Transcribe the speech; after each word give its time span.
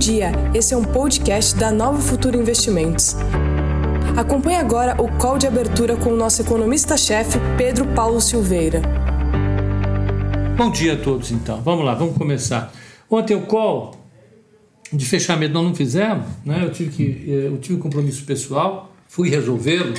dia, 0.00 0.32
esse 0.54 0.72
é 0.72 0.76
um 0.78 0.82
podcast 0.82 1.54
da 1.56 1.70
Nova 1.70 2.00
Futuro 2.00 2.40
Investimentos. 2.40 3.16
Acompanhe 4.16 4.56
agora 4.56 4.96
o 4.98 5.14
call 5.18 5.36
de 5.36 5.46
abertura 5.46 5.94
com 5.94 6.14
o 6.14 6.16
nosso 6.16 6.40
economista-chefe, 6.40 7.38
Pedro 7.58 7.86
Paulo 7.88 8.18
Silveira. 8.18 8.80
Bom 10.56 10.70
dia 10.70 10.94
a 10.94 10.96
todos, 10.96 11.30
então. 11.30 11.60
Vamos 11.60 11.84
lá, 11.84 11.92
vamos 11.92 12.16
começar. 12.16 12.72
Ontem 13.10 13.36
o 13.36 13.42
call 13.42 13.94
de 14.90 15.04
fechamento 15.04 15.52
nós 15.52 15.64
não 15.64 15.74
fizemos, 15.74 16.24
né? 16.46 16.64
Eu 16.64 16.72
tive, 16.72 16.90
que, 16.90 17.30
eh, 17.30 17.48
eu 17.48 17.58
tive 17.58 17.74
um 17.74 17.80
compromisso 17.80 18.24
pessoal, 18.24 18.90
fui 19.06 19.28
resolvê-lo 19.28 19.92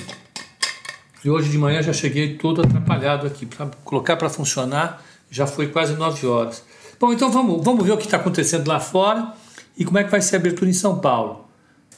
e 1.24 1.30
hoje 1.30 1.52
de 1.52 1.60
manhã 1.60 1.80
já 1.84 1.94
cheguei 1.94 2.38
todo 2.38 2.64
atrapalhado 2.64 3.28
aqui. 3.28 3.46
Para 3.46 3.68
colocar 3.86 4.18
para 4.18 4.32
funcionar 4.32 5.06
já 5.30 5.46
foi 5.46 5.68
quase 5.68 5.94
9 5.94 6.26
horas. 6.26 6.64
Bom, 7.00 7.14
então 7.14 7.30
vamos, 7.32 7.64
vamos 7.64 7.86
ver 7.86 7.92
o 7.92 7.98
que 7.98 8.06
está 8.06 8.18
acontecendo 8.18 8.68
lá 8.68 8.80
fora 8.80 9.40
e 9.78 9.86
como 9.86 9.98
é 9.98 10.04
que 10.04 10.12
vai 10.12 10.22
ser 10.22 10.36
a 10.36 10.40
abertura 10.40 10.70
em 10.70 10.74
São 10.74 11.00
Paulo. 11.00 11.46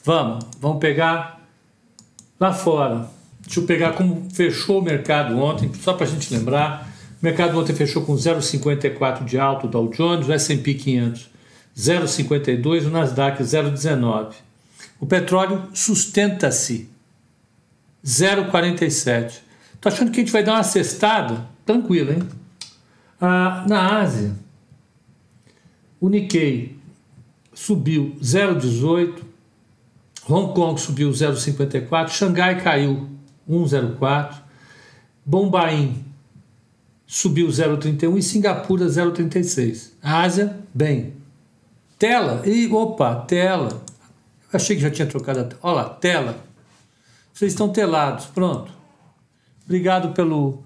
Vamos, 0.04 0.44
vamos 0.60 0.78
pegar 0.78 1.46
lá 2.38 2.52
fora. 2.52 3.08
Deixa 3.40 3.60
eu 3.60 3.66
pegar 3.66 3.92
como 3.92 4.28
fechou 4.32 4.80
o 4.80 4.82
mercado 4.82 5.38
ontem, 5.38 5.70
só 5.74 5.92
para 5.92 6.06
a 6.06 6.08
gente 6.08 6.32
lembrar. 6.32 6.88
O 7.20 7.24
mercado 7.24 7.58
ontem 7.58 7.74
fechou 7.74 8.02
com 8.02 8.14
0,54 8.14 9.24
de 9.24 9.38
alto 9.38 9.68
Dow 9.68 9.88
Jones, 9.88 10.28
o 10.28 10.32
S&P 10.32 10.74
500 10.74 11.34
0,52, 11.76 12.86
o 12.86 12.90
Nasdaq 12.90 13.42
0,19. 13.42 14.34
O 15.00 15.06
petróleo 15.06 15.68
sustenta-se 15.74 16.88
0,47. 18.04 19.40
Tô 19.80 19.88
achando 19.88 20.10
que 20.10 20.20
a 20.20 20.24
gente 20.24 20.32
vai 20.32 20.44
dar 20.44 20.54
uma 20.54 20.62
cestada? 20.62 21.46
Tranquilo, 21.66 22.12
hein? 22.12 22.22
Ah, 23.20 23.64
na 23.68 24.00
Ásia, 24.00 24.34
o 26.00 26.08
Nikkei 26.08 26.73
subiu 27.54 28.16
0,18, 28.20 29.22
Hong 30.28 30.54
Kong 30.54 30.80
subiu 30.80 31.10
0,54, 31.10 32.08
Xangai 32.08 32.60
caiu 32.60 33.08
1,04, 33.48 34.34
Bombaim 35.24 36.04
subiu 37.06 37.48
0,31 37.48 38.18
e 38.18 38.22
Singapura 38.22 38.86
0,36. 38.86 39.92
Ásia, 40.02 40.58
bem. 40.74 41.14
Tela, 41.98 42.42
e 42.46 42.66
opa, 42.72 43.16
tela. 43.16 43.82
Achei 44.52 44.76
que 44.76 44.82
já 44.82 44.90
tinha 44.90 45.06
trocado 45.06 45.40
a 45.40 45.44
tela. 45.44 45.60
Olha 45.62 45.74
lá, 45.74 45.88
tela. 45.90 46.38
Vocês 47.32 47.52
estão 47.52 47.68
telados, 47.68 48.26
pronto. 48.26 48.72
Obrigado 49.64 50.12
pelo, 50.12 50.62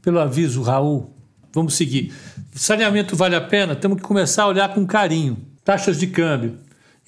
pelo 0.00 0.18
aviso, 0.18 0.62
Raul. 0.62 1.10
Vamos 1.52 1.74
seguir. 1.74 2.14
Saneamento 2.54 3.16
vale 3.16 3.34
a 3.34 3.40
pena? 3.40 3.74
Temos 3.74 3.98
que 3.98 4.02
começar 4.02 4.44
a 4.44 4.48
olhar 4.48 4.72
com 4.72 4.86
carinho. 4.86 5.49
Taxas 5.64 5.98
de 5.98 6.06
câmbio. 6.06 6.58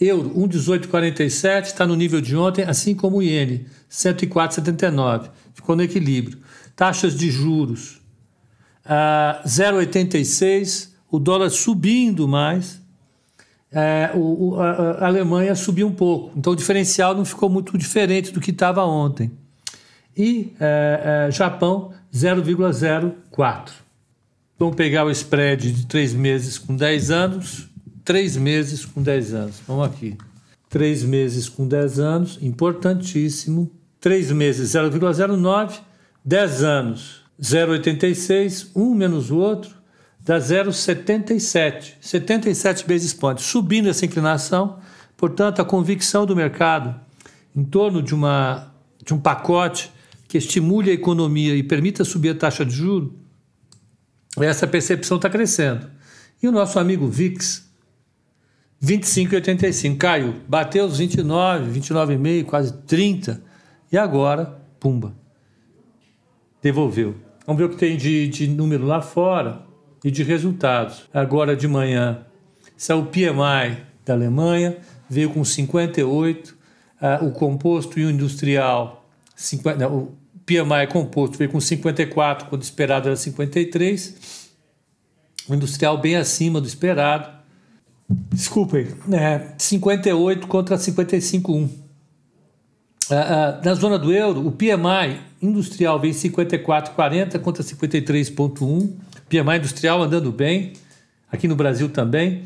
Euro 0.00 0.31
1,1847 0.31 1.67
está 1.67 1.86
no 1.86 1.95
nível 1.95 2.20
de 2.20 2.36
ontem, 2.36 2.64
assim 2.64 2.95
como 2.95 3.19
o 3.19 3.22
iene 3.22 3.67
104,79. 3.91 5.31
Ficou 5.55 5.77
no 5.77 5.83
equilíbrio. 5.83 6.39
Taxas 6.75 7.17
de 7.17 7.30
juros. 7.30 8.00
Uh, 8.84 9.47
0,86. 9.47 10.91
O 11.11 11.19
dólar 11.19 11.50
subindo 11.50 12.27
mais 12.27 12.83
é, 13.75 14.11
o, 14.14 14.56
a, 14.61 14.70
a, 14.70 15.06
Alemanha 15.06 15.55
subiu 15.55 15.86
um 15.86 15.92
pouco. 15.92 16.39
Então 16.39 16.53
o 16.53 16.56
diferencial 16.56 17.14
não 17.14 17.25
ficou 17.25 17.48
muito 17.48 17.77
diferente 17.78 18.30
do 18.30 18.41
que 18.41 18.50
estava 18.50 18.84
ontem. 18.84 19.30
E 20.14 20.53
é, 20.61 21.27
é, 21.28 21.30
Japão 21.30 21.92
0,04. 22.14 23.70
Vamos 24.58 24.77
pegar 24.77 25.05
o 25.05 25.11
spread 25.11 25.73
de 25.73 25.86
3 25.86 26.12
meses 26.12 26.58
com 26.58 26.77
10 26.77 27.11
anos, 27.11 27.69
3 28.05 28.36
meses 28.36 28.84
com 28.84 29.03
10 29.03 29.34
anos. 29.34 29.56
Vamos 29.67 29.86
aqui. 29.86 30.17
3 30.69 31.05
meses 31.05 31.48
com 31.48 31.67
10 31.67 31.98
anos, 31.98 32.39
importantíssimo. 32.41 33.70
3 34.01 34.33
meses 34.33 34.70
0,09, 34.70 35.80
10 36.24 36.62
anos 36.62 37.23
0,86, 37.41 38.68
um 38.74 38.95
menos 38.95 39.30
o 39.30 39.36
outro, 39.36 39.74
dá 40.20 40.39
0,77, 40.39 41.95
77 42.01 42.86
basis 42.86 43.12
points, 43.12 43.45
subindo 43.45 43.89
essa 43.89 44.07
inclinação. 44.07 44.79
Portanto, 45.17 45.61
a 45.61 45.64
convicção 45.64 46.24
do 46.24 46.36
mercado 46.36 46.95
em 47.55 47.64
torno 47.64 48.02
de, 48.02 48.14
uma, 48.14 48.73
de 49.05 49.12
um 49.12 49.18
pacote 49.18 49.92
que 50.29 50.39
estimule 50.39 50.91
a 50.91 50.95
economia 50.95 51.55
e 51.55 51.62
permita 51.62 52.05
subir 52.05 52.30
a 52.30 52.35
taxa 52.35 52.64
de 52.64 52.73
juros, 52.73 53.11
essa 54.39 54.67
percepção 54.67 55.17
está 55.17 55.29
crescendo. 55.29 55.91
E 56.42 56.48
o 56.48 56.52
nosso 56.52 56.79
amigo 56.79 57.07
VIX, 57.08 57.68
25,85, 58.83 59.97
caiu, 59.97 60.35
bateu 60.48 60.85
os 60.85 60.98
29, 60.98 61.81
29,5, 61.81 62.45
quase 62.45 62.73
30, 62.73 63.41
e 63.93 63.97
agora, 63.97 64.59
pumba, 64.81 65.15
devolveu. 66.61 67.15
Vamos 67.47 67.61
ver 67.61 67.67
o 67.67 67.69
que 67.71 67.77
tem 67.77 67.97
de, 67.97 68.27
de 68.29 68.48
número 68.48 68.85
lá 68.85 69.01
fora 69.01 69.63
e 70.05 70.11
de 70.11 70.25
resultados. 70.25 71.09
Agora 71.15 71.55
de 71.55 71.69
manhã 71.69 72.25
saiu 72.77 73.01
o 73.01 73.07
PMI 73.07 73.85
da 74.05 74.15
Alemanha, 74.15 74.79
veio 75.09 75.31
com 75.31 75.45
58, 75.45 76.51
uh, 76.51 76.57
ah, 77.01 77.19
o 77.23 77.31
composto 77.31 78.01
e 78.01 78.05
o 78.05 78.11
industrial, 78.11 79.09
50, 79.37 79.79
não, 79.79 79.97
o 79.97 80.17
PMI 80.45 80.89
composto 80.91 81.39
veio 81.39 81.51
com 81.51 81.61
54, 81.61 82.48
quando 82.48 82.63
esperado 82.63 83.09
era 83.09 83.17
53, 83.17 84.51
o 85.48 85.55
industrial 85.55 85.98
bem 85.98 86.17
acima 86.17 86.61
do 86.61 86.67
esperado. 86.67 87.42
Desculpem, 88.08 88.89
é, 89.13 89.55
58 89.58 90.46
contra 90.46 90.77
55,1. 90.77 91.68
Uh, 93.11 93.14
uh, 93.14 93.64
na 93.64 93.74
zona 93.74 93.98
do 93.98 94.13
euro, 94.13 94.46
o 94.46 94.52
PMI 94.52 95.20
industrial 95.40 95.98
veio 95.98 96.14
54,40 96.14 97.39
contra 97.41 97.62
53,1 97.62 98.91
PMI 99.33 99.57
industrial 99.57 100.02
andando 100.02 100.30
bem, 100.30 100.74
aqui 101.30 101.48
no 101.48 101.57
Brasil 101.57 101.89
também. 101.89 102.42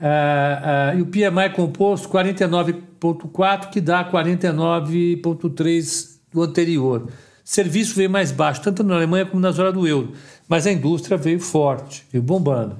Uh, 0.00 0.96
e 0.98 1.02
o 1.02 1.06
PMI 1.06 1.50
composto 1.54 2.08
49,4, 2.08 3.68
que 3.68 3.82
dá 3.82 4.10
49,3 4.10 6.18
do 6.32 6.42
anterior. 6.42 7.08
Serviço 7.44 7.94
veio 7.94 8.08
mais 8.08 8.32
baixo, 8.32 8.62
tanto 8.62 8.82
na 8.82 8.94
Alemanha 8.94 9.26
como 9.26 9.38
na 9.38 9.52
zona 9.52 9.70
do 9.70 9.86
euro, 9.86 10.14
mas 10.48 10.66
a 10.66 10.72
indústria 10.72 11.18
veio 11.18 11.38
forte, 11.38 12.06
veio 12.10 12.24
bombando. 12.24 12.78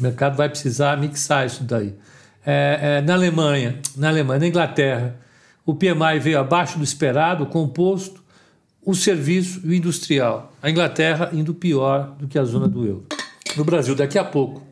O 0.00 0.02
mercado 0.02 0.36
vai 0.36 0.48
precisar 0.48 0.96
mixar 0.96 1.46
isso 1.46 1.62
daí. 1.62 1.94
É, 2.44 2.78
é, 2.80 3.00
na 3.02 3.12
Alemanha, 3.12 3.78
na 3.94 4.08
Alemanha, 4.08 4.40
na 4.40 4.48
Inglaterra, 4.48 5.16
o 5.64 5.74
PMI 5.74 6.18
veio 6.18 6.40
abaixo 6.40 6.78
do 6.78 6.84
esperado, 6.84 7.44
composto 7.46 8.24
o 8.82 8.94
serviço 8.94 9.60
e 9.62 9.68
o 9.68 9.74
industrial. 9.74 10.52
A 10.62 10.70
Inglaterra 10.70 11.30
indo 11.34 11.54
pior 11.54 12.16
do 12.18 12.26
que 12.26 12.38
a 12.38 12.44
zona 12.44 12.66
do 12.66 12.86
euro. 12.86 13.06
No 13.56 13.64
Brasil, 13.64 13.94
daqui 13.94 14.18
a 14.18 14.24
pouco, 14.24 14.62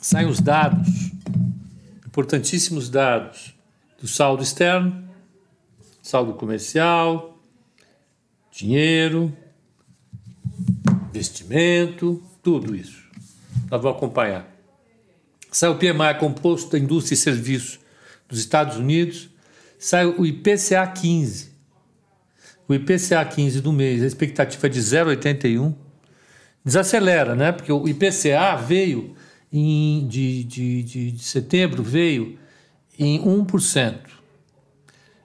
saem 0.00 0.26
os 0.26 0.40
dados, 0.40 1.12
importantíssimos 2.04 2.90
dados, 2.90 3.54
do 4.00 4.08
saldo 4.08 4.42
externo, 4.42 5.04
saldo 6.02 6.32
comercial, 6.34 7.38
dinheiro, 8.50 9.32
investimento, 11.10 12.20
tudo 12.42 12.74
isso. 12.74 12.99
Nós 13.70 13.80
vamos 13.80 13.98
acompanhar. 13.98 14.50
Sai 15.52 15.68
o 15.68 15.76
PMI 15.76 16.18
composto 16.18 16.70
da 16.72 16.78
indústria 16.78 17.14
e 17.14 17.16
serviços 17.16 17.78
dos 18.28 18.38
Estados 18.38 18.76
Unidos, 18.76 19.28
sai 19.78 20.06
o 20.06 20.24
IPCA 20.24 20.86
15, 20.86 21.50
o 22.68 22.74
IPCA 22.74 23.24
15 23.24 23.60
do 23.60 23.72
mês, 23.72 24.02
a 24.02 24.06
expectativa 24.06 24.66
é 24.66 24.70
de 24.70 24.80
0,81, 24.80 25.74
desacelera, 26.64 27.34
né? 27.34 27.50
Porque 27.50 27.72
o 27.72 27.88
IPCA 27.88 28.54
veio 28.56 29.16
em, 29.52 30.06
de, 30.06 30.44
de, 30.44 30.82
de, 30.84 31.10
de 31.12 31.22
setembro, 31.24 31.82
veio 31.82 32.38
em 32.96 33.20
1%. 33.20 33.98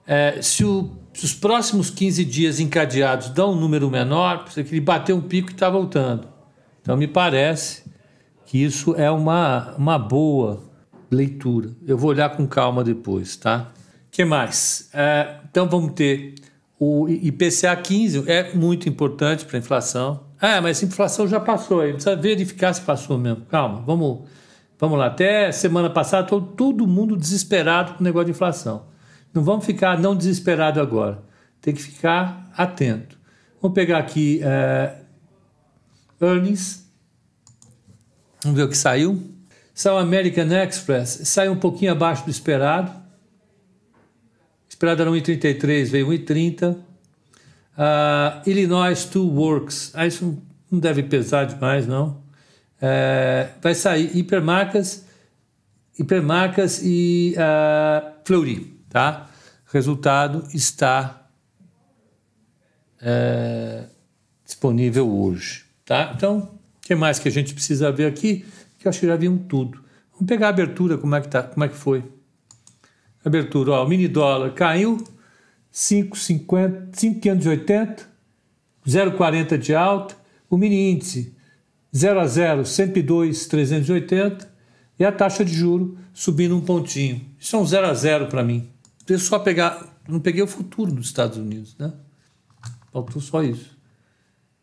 É, 0.08 0.40
se, 0.42 0.64
o, 0.64 0.96
se 1.12 1.24
os 1.24 1.34
próximos 1.34 1.90
15 1.90 2.24
dias 2.24 2.58
encadeados 2.58 3.28
dão 3.28 3.52
um 3.52 3.56
número 3.60 3.88
menor, 3.88 4.44
que 4.44 4.58
ele 4.58 4.80
bateu 4.80 5.16
um 5.16 5.20
pico 5.20 5.50
e 5.50 5.52
está 5.52 5.70
voltando. 5.70 6.28
Então, 6.82 6.96
me 6.96 7.06
parece 7.06 7.85
que 8.46 8.62
isso 8.62 8.94
é 8.96 9.10
uma, 9.10 9.74
uma 9.76 9.98
boa 9.98 10.62
leitura. 11.10 11.70
Eu 11.86 11.98
vou 11.98 12.10
olhar 12.10 12.30
com 12.30 12.46
calma 12.46 12.82
depois, 12.82 13.36
tá? 13.36 13.72
Que 14.10 14.24
mais? 14.24 14.88
É, 14.94 15.40
então, 15.50 15.68
vamos 15.68 15.92
ter 15.92 16.34
o 16.78 17.08
IPCA 17.08 17.74
15 17.74 18.30
é 18.30 18.54
muito 18.54 18.88
importante 18.88 19.44
para 19.44 19.56
a 19.56 19.60
inflação. 19.60 20.24
Ah, 20.40 20.60
mas 20.60 20.82
a 20.82 20.86
inflação 20.86 21.26
já 21.26 21.40
passou 21.40 21.80
aí. 21.80 21.92
Precisa 21.92 22.14
verificar 22.14 22.72
se 22.74 22.82
passou 22.82 23.16
mesmo. 23.16 23.46
Calma, 23.46 23.80
vamos, 23.80 24.28
vamos 24.78 24.98
lá. 24.98 25.06
Até 25.06 25.50
semana 25.52 25.88
passada, 25.88 26.26
todo, 26.26 26.46
todo 26.48 26.86
mundo 26.86 27.16
desesperado 27.16 27.94
com 27.94 28.00
o 28.00 28.04
negócio 28.04 28.26
de 28.26 28.32
inflação. 28.32 28.84
Não 29.32 29.42
vamos 29.42 29.64
ficar 29.64 29.98
não 29.98 30.14
desesperado 30.14 30.80
agora. 30.80 31.22
Tem 31.60 31.74
que 31.74 31.82
ficar 31.82 32.50
atento. 32.56 33.18
Vamos 33.60 33.74
pegar 33.74 33.98
aqui 33.98 34.40
é, 34.42 34.96
earnings. 36.20 36.85
Vamos 38.46 38.60
ver 38.60 38.64
o 38.64 38.68
que 38.68 38.76
saiu. 38.76 39.20
Saiu 39.74 39.98
American 39.98 40.46
Express, 40.52 41.22
sai 41.24 41.48
um 41.48 41.56
pouquinho 41.56 41.90
abaixo 41.90 42.24
do 42.24 42.30
esperado. 42.30 42.92
Esperado 44.68 45.02
era 45.02 45.10
1,33, 45.10 45.90
veio 45.90 46.06
1,30. 46.06 46.74
Uh, 46.74 46.80
ah, 47.76 48.42
Illinois 48.46 49.04
Two 49.04 49.28
Works, 49.34 49.90
ah, 49.94 50.06
isso 50.06 50.40
não 50.70 50.78
deve 50.78 51.02
pesar 51.02 51.44
demais, 51.46 51.88
não. 51.88 52.22
É, 52.80 53.48
vai 53.60 53.74
sair 53.74 54.16
hipermarcas, 54.16 55.04
hipermarcas 55.98 56.82
e 56.84 57.34
uh, 57.36 58.12
Fleury, 58.24 58.78
tá? 58.88 59.28
Resultado 59.72 60.46
está 60.54 61.26
é, 63.02 63.86
disponível 64.44 65.12
hoje, 65.12 65.64
tá? 65.84 66.12
Então, 66.14 66.38
o 66.38 66.55
que 66.86 66.94
mais 66.94 67.18
que 67.18 67.26
a 67.26 67.32
gente 67.32 67.52
precisa 67.52 67.90
ver 67.90 68.06
aqui? 68.06 68.46
Que 68.78 68.86
eu 68.86 68.90
acho 68.90 69.00
que 69.00 69.06
já 69.06 69.16
viram 69.16 69.36
tudo. 69.36 69.82
Vamos 70.12 70.28
pegar 70.28 70.46
a 70.46 70.50
abertura, 70.50 70.96
como 70.96 71.16
é 71.16 71.20
que 71.20 71.28
tá, 71.28 71.42
como 71.42 71.64
é 71.64 71.68
que 71.68 71.74
foi? 71.74 72.04
Abertura, 73.24 73.72
ó, 73.72 73.84
o 73.84 73.88
mini 73.88 74.06
dólar 74.06 74.52
caiu 74.54 75.02
5,50, 75.72 76.90
5,580, 76.92 78.08
0,40 78.86 79.58
de 79.58 79.74
alta, 79.74 80.16
o 80.48 80.56
mini 80.56 80.92
índice 80.92 81.34
0 81.94 82.20
a 82.20 82.26
0, 82.26 82.64
102,380 82.64 84.48
e 84.98 85.04
a 85.04 85.10
taxa 85.10 85.44
de 85.44 85.52
juro 85.52 85.98
subindo 86.14 86.56
um 86.56 86.60
pontinho. 86.60 87.20
Isso 87.38 87.56
é 87.56 87.58
um 87.58 87.66
0 87.66 87.86
a 87.88 87.94
0 87.94 88.26
para 88.28 88.44
mim. 88.44 88.70
Eu 89.08 89.18
só 89.18 89.40
pegar, 89.40 89.98
não 90.08 90.20
peguei 90.20 90.42
o 90.42 90.46
futuro 90.46 90.92
dos 90.92 91.06
Estados 91.06 91.36
Unidos, 91.36 91.76
né? 91.78 91.92
Faltou 92.92 93.20
só 93.20 93.42
isso. 93.42 93.75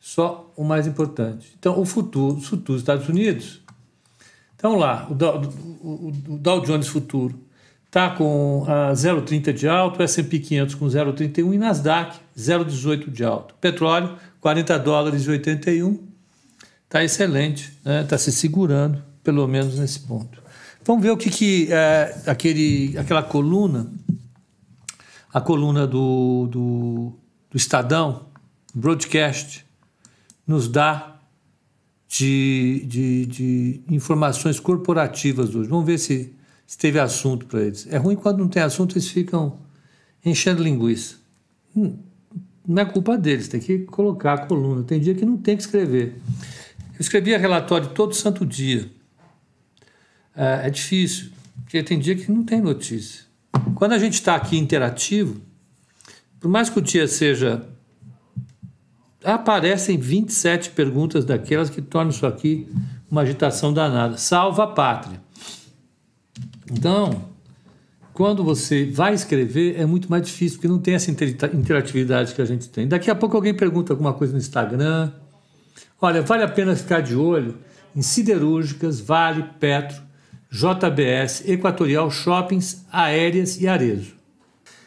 Só 0.03 0.51
o 0.57 0.65
mais 0.65 0.85
importante. 0.85 1.53
Então, 1.57 1.79
o 1.79 1.85
futuro, 1.85 2.35
futuro 2.41 2.73
dos 2.73 2.81
Estados 2.81 3.07
Unidos. 3.07 3.61
Então, 4.53 4.75
lá, 4.75 5.07
o 5.09 5.15
Dow, 5.15 5.41
o, 5.81 6.11
o 6.27 6.37
Dow 6.37 6.59
Jones 6.59 6.89
Futuro 6.89 7.39
está 7.85 8.09
com 8.09 8.65
a 8.67 8.91
0,30 8.91 9.53
de 9.53 9.65
alto, 9.65 10.01
o 10.01 10.03
S&P 10.03 10.39
500 10.39 10.75
com 10.75 10.87
0,31 10.87 11.53
e 11.53 11.57
Nasdaq 11.57 12.19
0,18 12.37 13.09
de 13.09 13.23
alto. 13.23 13.55
Petróleo, 13.61 14.17
40 14.41 14.77
dólares 14.77 15.23
e 15.23 15.29
81. 15.29 15.97
Está 16.83 17.01
excelente, 17.01 17.69
está 17.69 17.89
né? 17.89 18.03
Tá 18.03 18.17
se 18.17 18.33
segurando, 18.33 19.01
pelo 19.23 19.47
menos 19.47 19.79
nesse 19.79 20.01
ponto. 20.01 20.43
Vamos 20.83 21.01
ver 21.01 21.11
o 21.11 21.17
que, 21.17 21.29
que 21.29 21.71
é, 21.71 22.23
aquele, 22.27 22.93
aquela 22.97 23.23
coluna, 23.23 23.89
a 25.33 25.39
coluna 25.39 25.87
do, 25.87 26.49
do, 26.51 27.13
do 27.49 27.55
Estadão, 27.55 28.25
broadcast, 28.75 29.63
nos 30.45 30.67
dá 30.67 31.19
de, 32.07 32.85
de, 32.85 33.25
de 33.25 33.81
informações 33.89 34.59
corporativas 34.59 35.55
hoje. 35.55 35.69
Vamos 35.69 35.85
ver 35.85 35.97
se, 35.97 36.33
se 36.65 36.77
teve 36.77 36.99
assunto 36.99 37.45
para 37.45 37.61
eles. 37.61 37.87
É 37.91 37.97
ruim 37.97 38.15
quando 38.15 38.39
não 38.39 38.47
tem 38.47 38.61
assunto, 38.61 38.93
eles 38.93 39.07
ficam 39.07 39.59
enchendo 40.23 40.61
linguiça. 40.61 41.15
Hum, 41.75 41.97
não 42.67 42.81
é 42.81 42.85
culpa 42.85 43.17
deles, 43.17 43.47
tem 43.47 43.59
que 43.59 43.79
colocar 43.79 44.33
a 44.33 44.45
coluna. 44.45 44.83
Tem 44.83 44.99
dia 44.99 45.15
que 45.15 45.25
não 45.25 45.37
tem 45.37 45.57
que 45.57 45.63
escrever. 45.63 46.15
Eu 46.93 46.99
escrevia 46.99 47.37
relatório 47.37 47.89
todo 47.89 48.13
santo 48.13 48.45
dia. 48.45 48.89
É, 50.35 50.67
é 50.67 50.69
difícil, 50.69 51.31
porque 51.63 51.81
tem 51.81 51.99
dia 51.99 52.15
que 52.15 52.31
não 52.31 52.43
tem 52.43 52.61
notícia. 52.61 53.25
Quando 53.75 53.93
a 53.93 53.99
gente 53.99 54.13
está 54.13 54.35
aqui 54.35 54.57
interativo, 54.57 55.41
por 56.39 56.49
mais 56.49 56.69
que 56.69 56.79
o 56.79 56.81
dia 56.81 57.07
seja. 57.07 57.67
Aparecem 59.23 59.97
27 59.97 60.71
perguntas 60.71 61.25
daquelas 61.25 61.69
que 61.69 61.81
tornam 61.81 62.09
isso 62.09 62.25
aqui 62.25 62.67
uma 63.09 63.21
agitação 63.21 63.71
danada. 63.71 64.17
Salva 64.17 64.63
a 64.63 64.67
pátria. 64.67 65.21
Então, 66.71 67.29
quando 68.13 68.43
você 68.43 68.85
vai 68.85 69.13
escrever, 69.13 69.79
é 69.79 69.85
muito 69.85 70.09
mais 70.09 70.25
difícil, 70.25 70.57
porque 70.57 70.67
não 70.67 70.79
tem 70.79 70.95
essa 70.95 71.11
interatividade 71.11 72.33
que 72.33 72.41
a 72.41 72.45
gente 72.45 72.69
tem. 72.69 72.87
Daqui 72.87 73.09
a 73.09 73.15
pouco 73.15 73.35
alguém 73.35 73.53
pergunta 73.53 73.93
alguma 73.93 74.13
coisa 74.13 74.33
no 74.33 74.39
Instagram. 74.39 75.11
Olha, 76.01 76.21
vale 76.21 76.43
a 76.43 76.47
pena 76.47 76.75
ficar 76.75 77.01
de 77.01 77.15
olho 77.15 77.57
em 77.95 78.01
siderúrgicas, 78.01 78.99
Vale, 78.99 79.43
Petro, 79.59 80.01
JBS, 80.49 81.47
Equatorial 81.47 82.09
Shoppings, 82.09 82.85
Aéreas 82.91 83.61
e 83.61 83.67
Arezo 83.67 84.23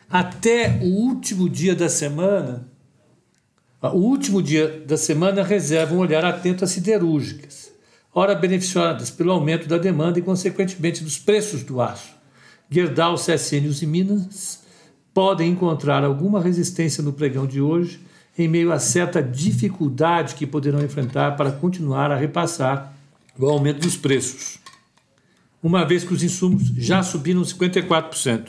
até 0.08 0.78
o 0.82 0.86
último 0.86 1.48
dia 1.48 1.74
da 1.74 1.88
semana, 1.88 2.68
o 3.82 3.98
último 3.98 4.42
dia 4.42 4.82
da 4.86 4.96
semana 4.96 5.42
reserva 5.42 5.94
um 5.94 5.98
olhar 5.98 6.24
atento 6.24 6.64
às 6.64 6.70
siderúrgicas, 6.70 7.70
ora 8.14 8.34
beneficiadas 8.34 9.10
pelo 9.10 9.32
aumento 9.32 9.68
da 9.68 9.78
demanda 9.78 10.18
e, 10.18 10.22
consequentemente, 10.22 11.04
dos 11.04 11.18
preços 11.18 11.62
do 11.62 11.80
aço. 11.80 12.14
Gerdau, 12.70 13.16
CSN 13.16 13.70
e 13.82 13.86
Minas 13.86 14.64
podem 15.12 15.50
encontrar 15.50 16.04
alguma 16.04 16.42
resistência 16.42 17.02
no 17.02 17.12
pregão 17.12 17.46
de 17.46 17.60
hoje, 17.60 18.00
em 18.38 18.48
meio 18.48 18.72
a 18.72 18.78
certa 18.78 19.22
dificuldade 19.22 20.34
que 20.34 20.46
poderão 20.46 20.82
enfrentar 20.82 21.36
para 21.36 21.52
continuar 21.52 22.10
a 22.10 22.16
repassar 22.16 22.92
o 23.38 23.46
aumento 23.46 23.80
dos 23.80 23.96
preços, 23.96 24.58
uma 25.62 25.84
vez 25.84 26.04
que 26.04 26.12
os 26.12 26.22
insumos 26.22 26.66
já 26.76 27.02
subiram 27.02 27.42
54%. 27.42 28.48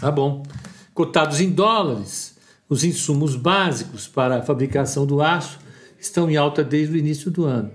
Tá 0.00 0.10
bom. 0.12 0.42
Cotados 0.94 1.40
em 1.40 1.50
dólares, 1.50 2.31
os 2.72 2.82
insumos 2.84 3.34
básicos 3.36 4.08
para 4.08 4.38
a 4.38 4.42
fabricação 4.42 5.04
do 5.04 5.20
aço 5.20 5.58
estão 6.00 6.30
em 6.30 6.38
alta 6.38 6.64
desde 6.64 6.94
o 6.94 6.96
início 6.96 7.30
do 7.30 7.44
ano. 7.44 7.70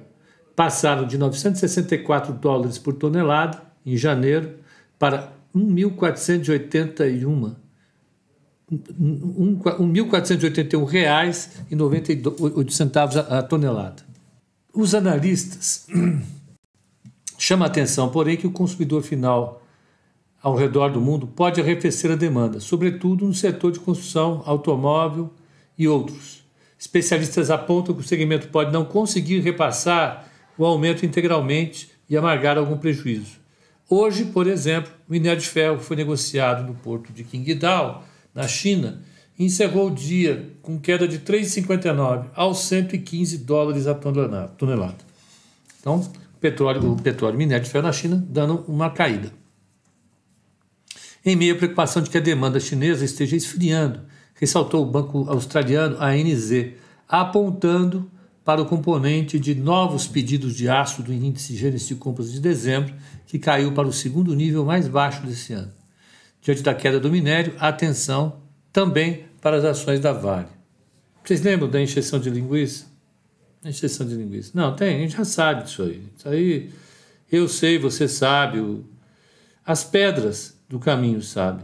Passaram 0.56 1.06
de 1.06 1.20
964 1.20 2.34
dólares 2.34 2.80
por 2.80 2.96
tonelada 2.96 3.62
em 3.86 3.96
janeiro 3.96 4.56
para 4.98 5.32
1.481 5.56 7.54
1.481 8.72 10.84
reais 10.84 11.52
e 11.70 11.76
98 11.76 12.74
centavos 12.74 13.18
a, 13.18 13.38
a 13.38 13.44
tonelada. 13.44 14.02
Os 14.74 14.96
analistas 14.96 15.86
chamam 17.38 17.66
a 17.66 17.70
atenção, 17.70 18.10
porém, 18.10 18.36
que 18.36 18.48
o 18.48 18.52
consumidor 18.52 19.04
final 19.04 19.62
ao 20.42 20.56
redor 20.56 20.90
do 20.90 21.02
mundo 21.02 21.28
pode 21.28 21.60
arrefecer 21.60 22.12
a 22.12 22.16
demanda, 22.16 22.60
sobretudo 22.60 23.26
no 23.26 23.34
setor 23.34 23.72
de 23.72 23.80
construção, 23.80 24.44
automóvel 24.46 25.34
e 25.78 25.88
outros. 25.88 26.44
Especialistas 26.78 27.50
apontam 27.50 27.96
que 27.96 28.02
o 28.02 28.08
segmento 28.08 28.50
pode 28.50 28.72
não 28.72 28.86
conseguir 28.86 29.40
repassar 29.40 30.28
o 30.58 30.66
aumento 30.66 31.06
integralmente 31.06 31.90
e 32.10 32.16
amargar 32.16 32.58
algum 32.58 32.78
prejuízo. 32.78 33.38
Hoje, 33.90 34.26
por 34.26 34.48
exemplo, 34.48 34.92
o 35.08 35.12
minério 35.12 35.42
de 35.42 35.48
ferro 35.48 35.80
foi 35.80 35.96
negociado 35.96 36.66
no 36.68 36.76
porto 36.76 37.12
de 37.12 37.24
Qingdao, 37.24 38.04
na 38.34 38.48
China, 38.48 39.02
e 39.40 39.46
encerrou 39.46 39.88
o 39.88 39.94
dia 39.94 40.52
com 40.62 40.80
queda 40.80 41.08
de 41.08 41.20
3,59 41.20 42.28
aos 42.36 42.60
115 42.60 43.40
dólares 43.40 43.88
a 43.88 43.96
tonelada. 43.96 44.98
Então, 45.80 46.10
petróleo, 46.40 46.92
o 46.92 47.02
petróleo 47.02 47.38
minério 47.38 47.64
de 47.64 47.70
ferro 47.70 47.86
na 47.86 47.94
China 47.94 48.24
dando 48.30 48.64
uma 48.68 48.90
caída 48.90 49.32
em 51.30 51.36
meio 51.36 51.56
à 51.56 51.58
preocupação 51.58 52.02
de 52.02 52.10
que 52.10 52.18
a 52.18 52.22
demanda 52.22 52.60
chinesa 52.60 53.04
esteja 53.04 53.36
esfriando, 53.36 54.02
ressaltou 54.36 54.84
o 54.84 54.90
banco 54.90 55.30
australiano 55.30 55.98
ANZ, 56.00 56.74
apontando 57.08 58.10
para 58.46 58.62
o 58.62 58.66
componente 58.66 59.38
de 59.38 59.54
novos 59.54 60.08
pedidos 60.08 60.56
de 60.56 60.70
aço 60.70 61.04
do 61.04 61.14
índice 61.14 61.56
Gênesis 61.56 61.88
de 61.90 61.96
compras 61.96 62.32
de 62.32 62.40
dezembro, 62.40 62.94
que 63.26 63.38
caiu 63.38 63.74
para 63.74 63.88
o 63.88 63.92
segundo 63.92 64.34
nível 64.34 64.64
mais 64.64 64.88
baixo 64.88 65.26
desse 65.26 65.52
ano. 65.52 65.74
Diante 66.42 66.62
da 66.62 66.74
queda 66.74 66.98
do 66.98 67.12
minério, 67.12 67.54
atenção 67.60 68.42
também 68.72 69.26
para 69.42 69.58
as 69.58 69.66
ações 69.66 70.00
da 70.00 70.14
Vale. 70.14 70.48
Vocês 71.26 71.42
lembram 71.42 71.70
da 71.70 71.82
encheção 71.82 72.20
de 72.20 72.30
linguiça? 72.30 72.86
Encheção 73.66 74.08
de 74.08 74.16
linguiça. 74.16 74.52
Não, 74.54 74.74
tem, 74.74 74.96
a 74.96 75.00
gente 75.00 75.18
já 75.18 75.26
sabe 75.26 75.64
disso 75.64 75.84
aí. 75.84 76.04
Isso 76.18 76.30
aí 76.30 76.70
eu 77.30 77.50
sei, 77.50 77.78
você 77.78 78.08
sabe. 78.08 78.82
As 79.66 79.84
pedras 79.84 80.57
do 80.68 80.80
caminho 80.80 81.22
sabe. 81.22 81.64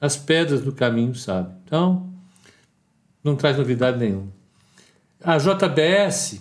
As 0.00 0.16
pedras 0.16 0.62
do 0.62 0.72
caminho 0.72 1.14
sabe. 1.14 1.54
Então, 1.64 2.12
não 3.22 3.36
traz 3.36 3.56
novidade 3.56 3.98
nenhuma. 3.98 4.32
A 5.22 5.38
JBS, 5.38 6.40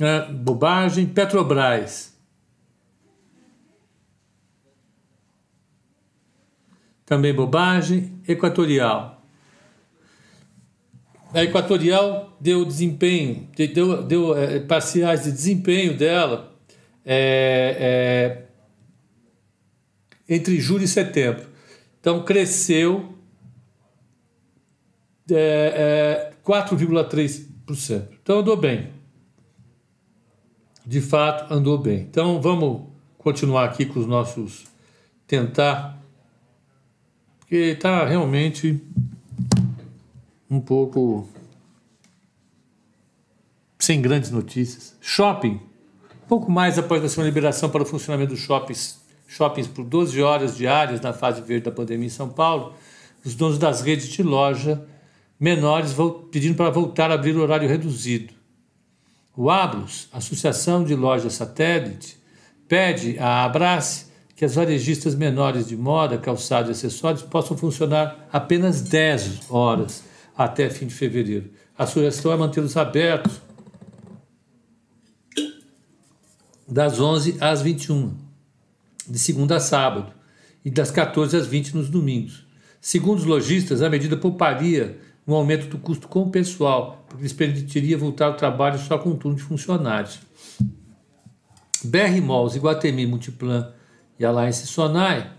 é, 0.00 0.32
bobagem, 0.32 1.06
Petrobras. 1.06 2.16
Também 7.04 7.34
bobagem, 7.34 8.22
Equatorial. 8.26 9.17
A 11.32 11.42
Equatorial 11.42 12.36
deu 12.40 12.64
desempenho, 12.64 13.48
deu, 13.74 14.02
deu 14.02 14.36
é, 14.36 14.60
parciais 14.60 15.24
de 15.24 15.32
desempenho 15.32 15.96
dela 15.96 16.54
é, 17.04 18.46
é, 20.26 20.34
entre 20.34 20.58
julho 20.58 20.84
e 20.84 20.88
setembro. 20.88 21.46
Então 22.00 22.24
cresceu 22.24 23.14
é, 25.30 26.32
4,3%. 26.44 28.08
Então 28.22 28.38
andou 28.38 28.56
bem. 28.56 28.90
De 30.86 31.02
fato, 31.02 31.52
andou 31.52 31.76
bem. 31.76 32.00
Então 32.00 32.40
vamos 32.40 32.88
continuar 33.18 33.66
aqui 33.66 33.84
com 33.84 34.00
os 34.00 34.06
nossos. 34.06 34.64
tentar. 35.26 35.98
Porque 37.40 37.56
está 37.56 38.06
realmente 38.06 38.82
um 40.50 40.60
pouco 40.60 41.28
sem 43.78 44.00
grandes 44.00 44.30
notícias. 44.30 44.96
Shopping. 45.00 45.60
Pouco 46.26 46.50
mais 46.50 46.78
após 46.78 47.02
a 47.02 47.08
sua 47.08 47.24
liberação 47.24 47.70
para 47.70 47.82
o 47.82 47.86
funcionamento 47.86 48.34
dos 48.34 48.40
shoppings, 48.40 49.00
shoppings 49.26 49.66
por 49.66 49.84
12 49.84 50.20
horas 50.22 50.56
diárias 50.56 51.00
na 51.00 51.12
fase 51.12 51.40
verde 51.40 51.64
da 51.64 51.70
pandemia 51.70 52.06
em 52.06 52.10
São 52.10 52.28
Paulo, 52.28 52.74
os 53.24 53.34
donos 53.34 53.58
das 53.58 53.80
redes 53.80 54.08
de 54.08 54.22
loja 54.22 54.84
menores 55.40 55.94
pedindo 56.30 56.56
para 56.56 56.70
voltar 56.70 57.10
a 57.10 57.14
abrir 57.14 57.36
o 57.36 57.40
horário 57.40 57.68
reduzido. 57.68 58.34
O 59.36 59.50
Ablos, 59.50 60.08
Associação 60.12 60.82
de 60.82 60.94
Lojas 60.94 61.34
Satélite, 61.34 62.18
pede 62.66 63.18
à 63.18 63.44
Abrace 63.44 64.06
que 64.34 64.44
as 64.44 64.56
varejistas 64.56 65.14
menores 65.14 65.68
de 65.68 65.76
moda, 65.76 66.18
calçados 66.18 66.68
e 66.68 66.72
acessórios 66.72 67.22
possam 67.22 67.56
funcionar 67.56 68.28
apenas 68.32 68.82
10 68.82 69.50
horas 69.50 70.07
até 70.38 70.70
fim 70.70 70.86
de 70.86 70.94
fevereiro. 70.94 71.50
A 71.76 71.84
sugestão 71.84 72.32
é 72.32 72.36
mantê-los 72.36 72.76
abertos 72.76 73.40
das 76.66 77.00
11 77.00 77.38
às 77.40 77.60
21, 77.60 78.16
de 79.08 79.18
segunda 79.18 79.56
a 79.56 79.60
sábado, 79.60 80.12
e 80.64 80.70
das 80.70 80.92
14 80.92 81.36
às 81.36 81.46
20 81.48 81.74
nos 81.74 81.88
domingos. 81.88 82.46
Segundo 82.80 83.18
os 83.18 83.24
lojistas, 83.24 83.82
a 83.82 83.90
medida 83.90 84.16
pouparia 84.16 85.00
um 85.26 85.34
aumento 85.34 85.66
do 85.66 85.78
custo 85.78 86.06
com 86.06 86.22
o 86.22 86.30
pessoal, 86.30 87.04
porque 87.08 87.22
lhes 87.22 87.32
permitiria 87.32 87.98
voltar 87.98 88.26
ao 88.26 88.36
trabalho 88.36 88.78
só 88.78 88.96
com 88.96 89.10
um 89.10 89.16
turno 89.16 89.36
de 89.36 89.42
funcionários. 89.42 90.20
BR 91.82 92.20
Malls, 92.22 92.56
Iguatemi, 92.56 93.06
Multiplan 93.06 93.72
e 94.18 94.24
Alliance 94.24 94.66
Sonai 94.66 95.30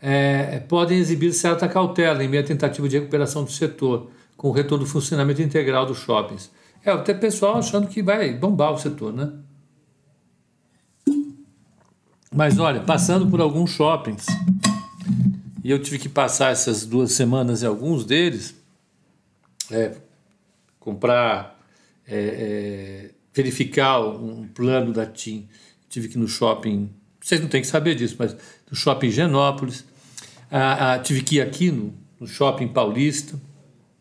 é, 0.00 0.60
podem 0.60 0.98
exibir 0.98 1.32
certa 1.32 1.68
cautela 1.68 2.22
em 2.22 2.28
meio 2.28 2.42
à 2.42 2.46
tentativa 2.46 2.88
de 2.88 2.98
recuperação 2.98 3.44
do 3.44 3.50
setor, 3.50 4.10
com 4.44 4.50
o 4.50 4.52
retorno 4.52 4.84
do 4.84 4.90
funcionamento 4.90 5.40
integral 5.40 5.86
dos 5.86 5.96
shoppings. 5.96 6.50
É, 6.84 6.90
até 6.90 7.14
pessoal 7.14 7.56
achando 7.56 7.88
que 7.88 8.02
vai 8.02 8.30
bombar 8.34 8.74
o 8.74 8.78
setor, 8.78 9.10
né? 9.10 9.32
Mas 12.30 12.58
olha, 12.58 12.80
passando 12.80 13.26
por 13.26 13.40
alguns 13.40 13.70
shoppings, 13.70 14.26
e 15.64 15.70
eu 15.70 15.78
tive 15.78 15.98
que 15.98 16.10
passar 16.10 16.52
essas 16.52 16.84
duas 16.84 17.12
semanas 17.12 17.62
em 17.62 17.66
alguns 17.66 18.04
deles, 18.04 18.54
é, 19.70 19.96
comprar, 20.78 21.58
é, 22.06 22.18
é, 22.18 23.10
verificar 23.32 23.98
um 24.00 24.46
plano 24.46 24.92
da 24.92 25.06
TIM. 25.06 25.48
Tive 25.88 26.06
que 26.06 26.18
ir 26.18 26.20
no 26.20 26.28
shopping, 26.28 26.90
vocês 27.18 27.40
não 27.40 27.48
têm 27.48 27.62
que 27.62 27.66
saber 27.66 27.94
disso, 27.94 28.16
mas 28.18 28.36
no 28.70 28.76
shopping 28.76 29.10
Genópolis. 29.10 29.86
Ah, 30.50 30.92
ah, 30.92 30.98
tive 30.98 31.22
que 31.22 31.36
ir 31.36 31.40
aqui 31.40 31.70
no, 31.70 31.94
no 32.20 32.26
shopping 32.26 32.68
Paulista, 32.68 33.40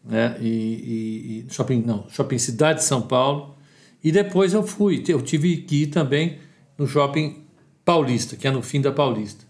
né? 0.04 0.38
E, 0.40 0.48
e, 0.48 1.46
e, 1.48 1.54
shopping 1.54 1.82
não, 1.82 2.08
shopping 2.10 2.38
Cidade 2.38 2.80
de 2.80 2.86
São 2.86 3.02
Paulo. 3.02 3.56
E 4.04 4.12
depois 4.12 4.54
eu 4.54 4.64
fui, 4.64 5.04
eu 5.08 5.22
tive 5.22 5.58
que 5.58 5.84
ir 5.84 5.88
também 5.88 6.40
no 6.78 6.86
shopping 6.86 7.44
Paulista, 7.86 8.36
que 8.36 8.48
é 8.48 8.52
no 8.52 8.62
fim 8.62 8.82
da 8.82 8.92
Paulista. 8.92 9.46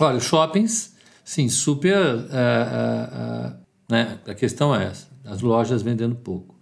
Olha, 0.00 0.18
shoppings, 0.18 0.94
sim, 1.24 1.48
super 1.48 1.96
uh, 1.96 2.18
uh, 2.18 3.64
né? 3.88 4.18
A 4.26 4.34
questão 4.34 4.74
é 4.74 4.84
essa: 4.84 5.08
as 5.24 5.40
lojas 5.40 5.82
vendendo 5.82 6.16
pouco. 6.16 6.54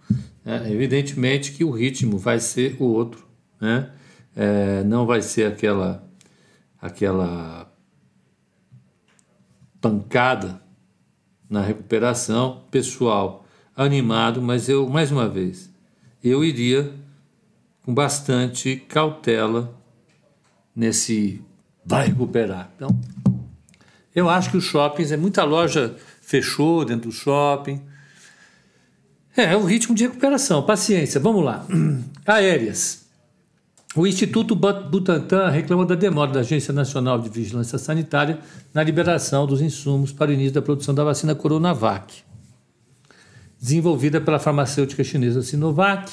É, 0.45 0.69
evidentemente 0.69 1.53
que 1.53 1.63
o 1.63 1.71
ritmo 1.71 2.17
vai 2.17 2.39
ser 2.39 2.75
o 2.79 2.83
outro, 2.83 3.25
né? 3.59 3.89
É, 4.35 4.83
não 4.83 5.05
vai 5.05 5.21
ser 5.21 5.45
aquela, 5.45 6.03
aquela 6.81 7.71
pancada 9.79 10.62
na 11.53 11.61
recuperação 11.61 12.63
pessoal, 12.71 13.45
animado, 13.77 14.41
mas 14.41 14.67
eu, 14.67 14.89
mais 14.89 15.11
uma 15.11 15.29
vez, 15.29 15.69
eu 16.23 16.43
iria 16.43 16.91
com 17.85 17.93
bastante 17.93 18.77
cautela 18.89 19.71
nesse 20.75 21.39
vai 21.85 22.07
recuperar. 22.07 22.71
Então, 22.75 22.89
eu 24.15 24.27
acho 24.27 24.49
que 24.49 24.57
os 24.57 24.63
shoppings 24.63 25.11
é 25.11 25.17
muita 25.17 25.43
loja 25.43 25.95
fechou 26.21 26.83
dentro 26.83 27.11
do 27.11 27.15
shopping. 27.15 27.79
É, 29.37 29.53
é 29.53 29.57
um 29.57 29.65
ritmo 29.65 29.93
de 29.93 30.07
recuperação. 30.07 30.63
Paciência, 30.63 31.19
vamos 31.19 31.45
lá. 31.45 31.67
Aéreas. 32.25 33.02
O 33.95 34.07
Instituto 34.07 34.55
Butantan 34.55 35.49
reclama 35.49 35.85
da 35.85 35.93
demora 35.93 36.31
da 36.31 36.39
Agência 36.39 36.73
Nacional 36.73 37.19
de 37.19 37.29
Vigilância 37.29 37.77
Sanitária 37.77 38.39
na 38.73 38.81
liberação 38.81 39.45
dos 39.45 39.61
insumos 39.61 40.11
para 40.11 40.31
o 40.31 40.33
início 40.33 40.53
da 40.53 40.63
produção 40.63 40.95
da 40.95 41.03
vacina 41.03 41.35
Coronavac, 41.35 42.23
desenvolvida 43.61 44.19
pela 44.19 44.39
farmacêutica 44.39 45.03
chinesa 45.03 45.43
Sinovac, 45.43 46.11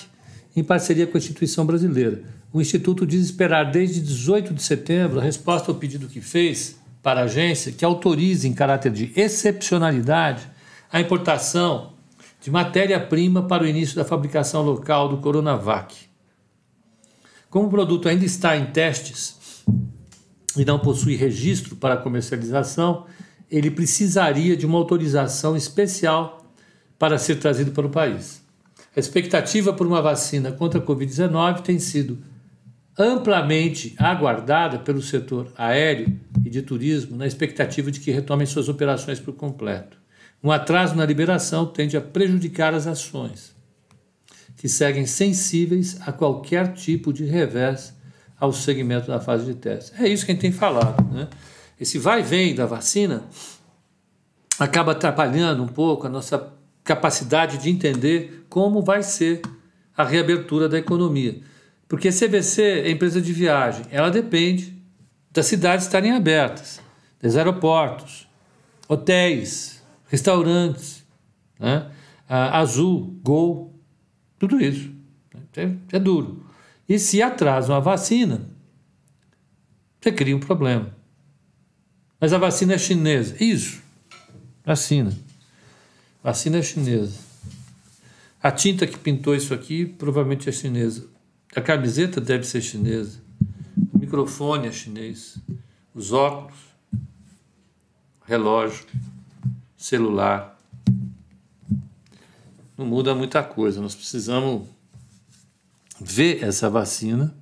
em 0.54 0.62
parceria 0.62 1.06
com 1.06 1.16
a 1.16 1.20
instituição 1.20 1.64
brasileira. 1.64 2.22
O 2.52 2.60
Instituto 2.60 3.06
diz 3.06 3.24
esperar 3.24 3.70
desde 3.70 3.98
18 4.02 4.52
de 4.52 4.62
setembro 4.62 5.18
a 5.18 5.22
resposta 5.22 5.70
ao 5.70 5.78
pedido 5.78 6.06
que 6.06 6.20
fez 6.20 6.78
para 7.02 7.20
a 7.20 7.24
agência 7.24 7.72
que 7.72 7.82
autorize, 7.82 8.46
em 8.46 8.52
caráter 8.52 8.92
de 8.92 9.10
excepcionalidade, 9.16 10.46
a 10.92 11.00
importação 11.00 11.94
de 12.42 12.50
matéria-prima 12.50 13.44
para 13.44 13.62
o 13.62 13.66
início 13.66 13.96
da 13.96 14.04
fabricação 14.04 14.60
local 14.60 15.08
do 15.08 15.16
Coronavac. 15.16 16.09
Como 17.50 17.66
o 17.66 17.70
produto 17.70 18.08
ainda 18.08 18.24
está 18.24 18.56
em 18.56 18.66
testes 18.66 19.64
e 20.56 20.64
não 20.64 20.78
possui 20.78 21.16
registro 21.16 21.74
para 21.74 21.96
comercialização, 21.96 23.06
ele 23.50 23.72
precisaria 23.72 24.56
de 24.56 24.64
uma 24.64 24.78
autorização 24.78 25.56
especial 25.56 26.46
para 26.96 27.18
ser 27.18 27.36
trazido 27.36 27.72
para 27.72 27.86
o 27.86 27.90
país. 27.90 28.40
A 28.96 29.00
expectativa 29.00 29.72
por 29.72 29.84
uma 29.84 30.00
vacina 30.00 30.52
contra 30.52 30.78
a 30.78 30.82
Covid-19 30.82 31.62
tem 31.62 31.80
sido 31.80 32.18
amplamente 32.96 33.96
aguardada 33.98 34.78
pelo 34.78 35.02
setor 35.02 35.52
aéreo 35.56 36.20
e 36.44 36.50
de 36.50 36.62
turismo 36.62 37.16
na 37.16 37.26
expectativa 37.26 37.90
de 37.90 37.98
que 37.98 38.12
retomem 38.12 38.46
suas 38.46 38.68
operações 38.68 39.18
por 39.18 39.34
completo. 39.34 39.96
Um 40.42 40.52
atraso 40.52 40.94
na 40.94 41.04
liberação 41.04 41.66
tende 41.66 41.96
a 41.96 42.00
prejudicar 42.00 42.74
as 42.74 42.86
ações, 42.86 43.54
que 44.60 44.68
seguem 44.68 45.06
sensíveis 45.06 45.96
a 46.06 46.12
qualquer 46.12 46.74
tipo 46.74 47.14
de 47.14 47.24
revés 47.24 47.94
ao 48.38 48.52
segmento 48.52 49.06
da 49.06 49.18
fase 49.18 49.46
de 49.46 49.54
teste. 49.54 49.92
É 49.98 50.06
isso 50.06 50.26
que 50.26 50.32
a 50.32 50.34
gente 50.34 50.42
tem 50.42 50.52
falado. 50.52 51.02
Né? 51.10 51.28
Esse 51.80 51.98
vai 51.98 52.20
e 52.20 52.22
vem 52.22 52.54
da 52.54 52.66
vacina 52.66 53.24
acaba 54.58 54.92
atrapalhando 54.92 55.62
um 55.62 55.66
pouco 55.66 56.06
a 56.06 56.10
nossa 56.10 56.52
capacidade 56.84 57.56
de 57.56 57.70
entender 57.70 58.44
como 58.50 58.82
vai 58.82 59.02
ser 59.02 59.40
a 59.96 60.04
reabertura 60.04 60.68
da 60.68 60.76
economia. 60.76 61.40
Porque 61.88 62.10
CVC 62.10 62.62
é 62.84 62.90
empresa 62.90 63.18
de 63.18 63.32
viagem, 63.32 63.86
ela 63.90 64.10
depende 64.10 64.76
das 65.32 65.46
cidades 65.46 65.86
estarem 65.86 66.12
abertas, 66.12 66.82
dos 67.18 67.34
aeroportos, 67.34 68.28
hotéis, 68.86 69.82
restaurantes, 70.06 71.02
né? 71.58 71.90
Azul, 72.28 73.18
Gol, 73.22 73.69
tudo 74.40 74.58
isso. 74.58 74.90
É, 75.54 75.70
é 75.92 75.98
duro. 75.98 76.46
E 76.88 76.98
se 76.98 77.22
atrasam 77.22 77.76
a 77.76 77.78
vacina, 77.78 78.48
você 80.00 80.10
cria 80.10 80.34
um 80.34 80.40
problema. 80.40 80.96
Mas 82.18 82.32
a 82.32 82.38
vacina 82.38 82.72
é 82.72 82.78
chinesa. 82.78 83.36
Isso. 83.38 83.82
Vacina. 84.64 85.16
Vacina 86.24 86.56
é 86.56 86.62
chinesa. 86.62 87.18
A 88.42 88.50
tinta 88.50 88.86
que 88.86 88.98
pintou 88.98 89.34
isso 89.34 89.52
aqui 89.52 89.84
provavelmente 89.84 90.48
é 90.48 90.52
chinesa. 90.52 91.06
A 91.54 91.60
camiseta 91.60 92.18
deve 92.18 92.44
ser 92.44 92.62
chinesa. 92.62 93.20
O 93.92 93.98
microfone 93.98 94.68
é 94.68 94.72
chinês. 94.72 95.36
Os 95.94 96.12
óculos, 96.12 96.58
relógio, 98.26 98.86
celular. 99.76 100.58
Não 102.80 102.86
muda 102.86 103.14
muita 103.14 103.42
coisa. 103.42 103.78
Nós 103.78 103.94
precisamos 103.94 104.66
ver 106.00 106.42
essa 106.42 106.70
vacina 106.70 107.36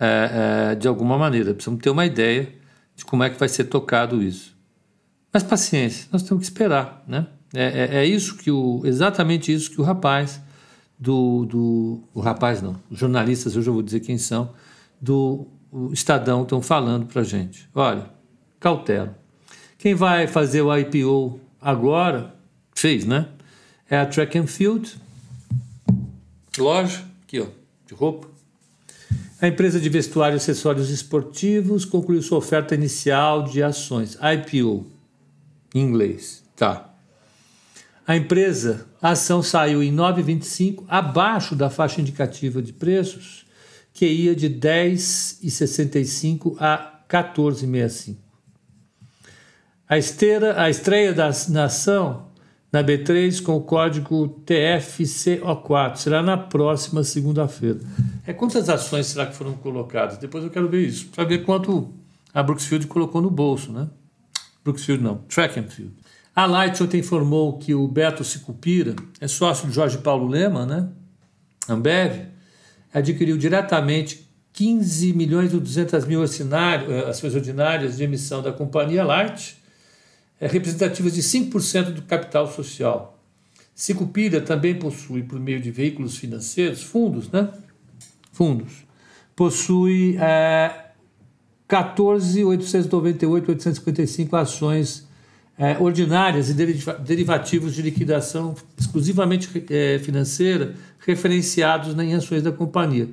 é, 0.00 0.70
é, 0.70 0.74
de 0.74 0.88
alguma 0.88 1.18
maneira. 1.18 1.52
Precisamos 1.52 1.82
ter 1.82 1.90
uma 1.90 2.06
ideia 2.06 2.54
de 2.96 3.04
como 3.04 3.22
é 3.22 3.28
que 3.28 3.38
vai 3.38 3.46
ser 3.50 3.64
tocado 3.64 4.22
isso. 4.22 4.56
Mas 5.30 5.42
paciência, 5.42 6.08
nós 6.10 6.22
temos 6.22 6.40
que 6.40 6.50
esperar, 6.50 7.04
né? 7.06 7.26
É, 7.54 7.62
é, 7.62 7.96
é 7.96 8.06
isso 8.06 8.38
que 8.38 8.50
o, 8.50 8.80
exatamente 8.86 9.52
isso 9.52 9.70
que 9.70 9.82
o 9.82 9.84
rapaz 9.84 10.40
do, 10.98 11.44
do 11.44 12.02
o 12.14 12.20
rapaz 12.20 12.62
não, 12.62 12.80
os 12.90 12.98
jornalistas, 12.98 13.54
hoje 13.54 13.68
eu 13.68 13.74
vou 13.74 13.82
dizer 13.82 14.00
quem 14.00 14.16
são, 14.16 14.54
do 14.98 15.46
Estadão 15.92 16.42
estão 16.42 16.62
falando 16.62 17.04
para 17.04 17.22
gente. 17.22 17.68
Olha, 17.74 18.06
cautela. 18.58 19.14
Quem 19.76 19.94
vai 19.94 20.26
fazer 20.26 20.62
o 20.62 20.74
IPO 20.74 21.38
agora, 21.60 22.34
fez, 22.74 23.04
né? 23.04 23.28
É 23.90 23.96
a 23.96 24.04
Track 24.04 24.38
and 24.38 24.46
Field, 24.46 25.00
loja, 26.58 27.02
aqui 27.22 27.40
ó, 27.40 27.46
de 27.86 27.94
roupa. 27.94 28.28
A 29.40 29.48
empresa 29.48 29.80
de 29.80 29.88
vestuário 29.88 30.36
e 30.36 30.36
acessórios 30.36 30.90
esportivos 30.90 31.86
concluiu 31.86 32.20
sua 32.20 32.36
oferta 32.38 32.74
inicial 32.74 33.44
de 33.44 33.62
ações, 33.62 34.18
IPO, 34.20 34.84
em 35.74 35.80
inglês, 35.80 36.44
tá. 36.54 36.92
A 38.06 38.14
empresa, 38.16 38.86
a 39.00 39.10
ação 39.10 39.42
saiu 39.42 39.82
em 39.82 39.94
9,25, 39.94 40.84
abaixo 40.88 41.56
da 41.56 41.70
faixa 41.70 42.02
indicativa 42.02 42.60
de 42.60 42.74
preços, 42.74 43.46
que 43.94 44.06
ia 44.06 44.36
de 44.36 44.50
10,65 44.50 46.56
a 46.58 47.00
14,65. 47.08 48.16
A, 49.88 49.96
esteira, 49.96 50.60
a 50.60 50.68
estreia 50.68 51.14
da, 51.14 51.30
na 51.48 51.64
ação 51.64 52.27
na 52.72 52.84
B3 52.84 53.42
com 53.42 53.56
o 53.56 53.62
código 53.62 54.42
TFCO4 54.46 55.96
será 55.96 56.22
na 56.22 56.36
próxima 56.36 57.02
segunda-feira. 57.02 57.80
É 58.26 58.32
quantas 58.32 58.68
ações 58.68 59.06
será 59.06 59.26
que 59.26 59.34
foram 59.34 59.54
colocadas? 59.54 60.18
Depois 60.18 60.44
eu 60.44 60.50
quero 60.50 60.68
ver 60.68 60.86
isso, 60.86 61.06
para 61.08 61.24
ver 61.24 61.44
quanto 61.44 61.92
a 62.32 62.42
Brooksfield 62.42 62.86
colocou 62.86 63.22
no 63.22 63.30
bolso, 63.30 63.72
né? 63.72 63.88
Brooksfield 64.62 65.02
não, 65.02 65.18
Trackfield. 65.28 65.92
A 66.36 66.46
Light 66.46 66.80
ontem 66.82 67.00
informou 67.00 67.58
que 67.58 67.74
o 67.74 67.88
Beto 67.88 68.22
Sicupira 68.22 68.94
é 69.20 69.26
sócio 69.26 69.66
de 69.66 69.74
Jorge 69.74 69.98
Paulo 69.98 70.28
Lema, 70.28 70.64
né? 70.64 70.88
Ambev, 71.68 72.26
adquiriu 72.92 73.36
diretamente 73.36 74.28
15 74.52 75.12
milhões 75.14 75.52
e 75.52 75.58
200 75.58 76.04
mil 76.06 76.22
eh, 76.22 77.08
ações 77.08 77.34
ordinárias 77.34 77.96
de 77.96 78.04
emissão 78.04 78.42
da 78.42 78.52
companhia 78.52 79.04
Light, 79.04 79.57
representativas 80.46 81.14
de 81.14 81.22
5% 81.22 81.92
do 81.92 82.02
capital 82.02 82.46
social. 82.50 83.18
Sicupira 83.74 84.40
também 84.40 84.74
possui, 84.74 85.22
por 85.22 85.38
meio 85.38 85.60
de 85.60 85.70
veículos 85.70 86.16
financeiros, 86.16 86.82
fundos, 86.82 87.30
né? 87.30 87.50
Fundos. 88.32 88.86
Possui 89.34 90.16
é, 90.18 90.86
14.898.855 91.68 94.34
ações 94.34 95.06
é, 95.56 95.76
ordinárias 95.78 96.50
e 96.50 96.54
derivativos 96.54 97.74
de 97.74 97.82
liquidação 97.82 98.54
exclusivamente 98.76 99.64
é, 99.70 99.98
financeira 99.98 100.74
referenciados 101.00 101.98
em 101.98 102.14
ações 102.14 102.42
da 102.42 102.52
companhia. 102.52 103.08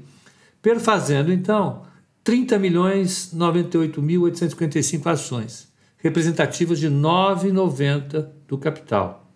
Perfazendo, 0.62 1.34
então, 1.34 1.84
30 2.24 2.60
milhões 2.60 3.32
98.855 3.36 5.08
ações 5.08 5.74
representativas 6.06 6.80
de 6.80 6.88
9,90 6.88 8.30
do 8.48 8.60
capital. 8.60 9.28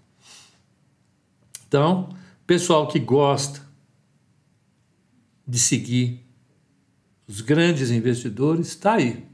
Então, 1.67 2.15
pessoal 2.45 2.87
que 2.87 2.99
gosta 2.99 3.59
de 5.47 5.57
seguir 5.57 6.23
os 7.27 7.41
grandes 7.41 7.89
investidores, 7.89 8.67
está 8.67 8.93
aí. 8.93 9.25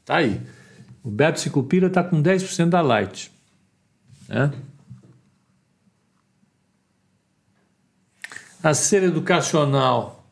Está 0.00 0.16
aí. 0.16 0.38
O 1.02 1.10
Beto 1.10 1.40
Sicupira 1.40 1.86
está 1.86 2.04
com 2.04 2.22
10% 2.22 2.68
da 2.68 2.82
Light. 2.82 3.32
Né? 4.28 4.52
A 8.62 8.74
Ser 8.74 9.02
Educacional 9.02 10.30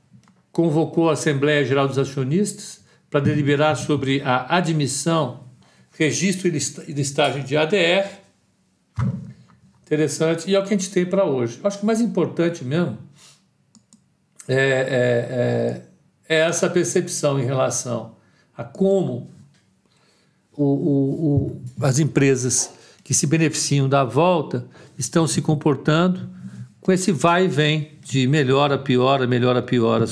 convocou 0.52 1.08
a 1.08 1.14
Assembleia 1.14 1.64
Geral 1.64 1.88
dos 1.88 1.96
Acionistas 1.98 2.75
para 3.10 3.20
deliberar 3.20 3.76
sobre 3.76 4.20
a 4.22 4.56
admissão, 4.56 5.44
registro 5.92 6.48
e 6.48 6.92
listagem 6.92 7.42
de 7.44 7.56
ADR. 7.56 8.08
Interessante. 9.84 10.50
E 10.50 10.54
é 10.54 10.58
o 10.58 10.62
que 10.62 10.75
a 10.75 10.76
gente 10.76 10.90
tem 10.90 11.06
para 11.06 11.25
hoje. 11.25 11.60
Acho 11.62 11.78
que 11.78 11.84
o 11.84 11.86
mais 11.86 12.00
importante 12.00 12.64
mesmo 12.64 12.99
é, 14.49 14.54
é, 14.54 14.58
é, 14.58 15.82
é, 16.28 16.40
essa 16.40 16.69
percepção 16.69 17.38
em 17.38 17.45
relação 17.45 18.16
a 18.56 18.64
como 18.64 19.30
o, 20.52 20.64
o, 20.64 21.36
o, 21.47 21.62
as 21.80 21.99
empresas 21.99 22.71
que 23.04 23.14
se 23.14 23.26
beneficiam 23.26 23.88
da 23.88 24.04
volta 24.04 24.66
estão 24.99 25.26
se 25.26 25.40
comportando 25.40 26.28
com 26.80 26.92
esse 26.92 27.12
vai 27.12 27.45
e 27.45 27.49
vem 27.49 27.99
de 28.00 28.26
melhora, 28.26 28.78
piora, 28.78 29.26
melhora, 29.26 29.60
piora. 29.60 30.04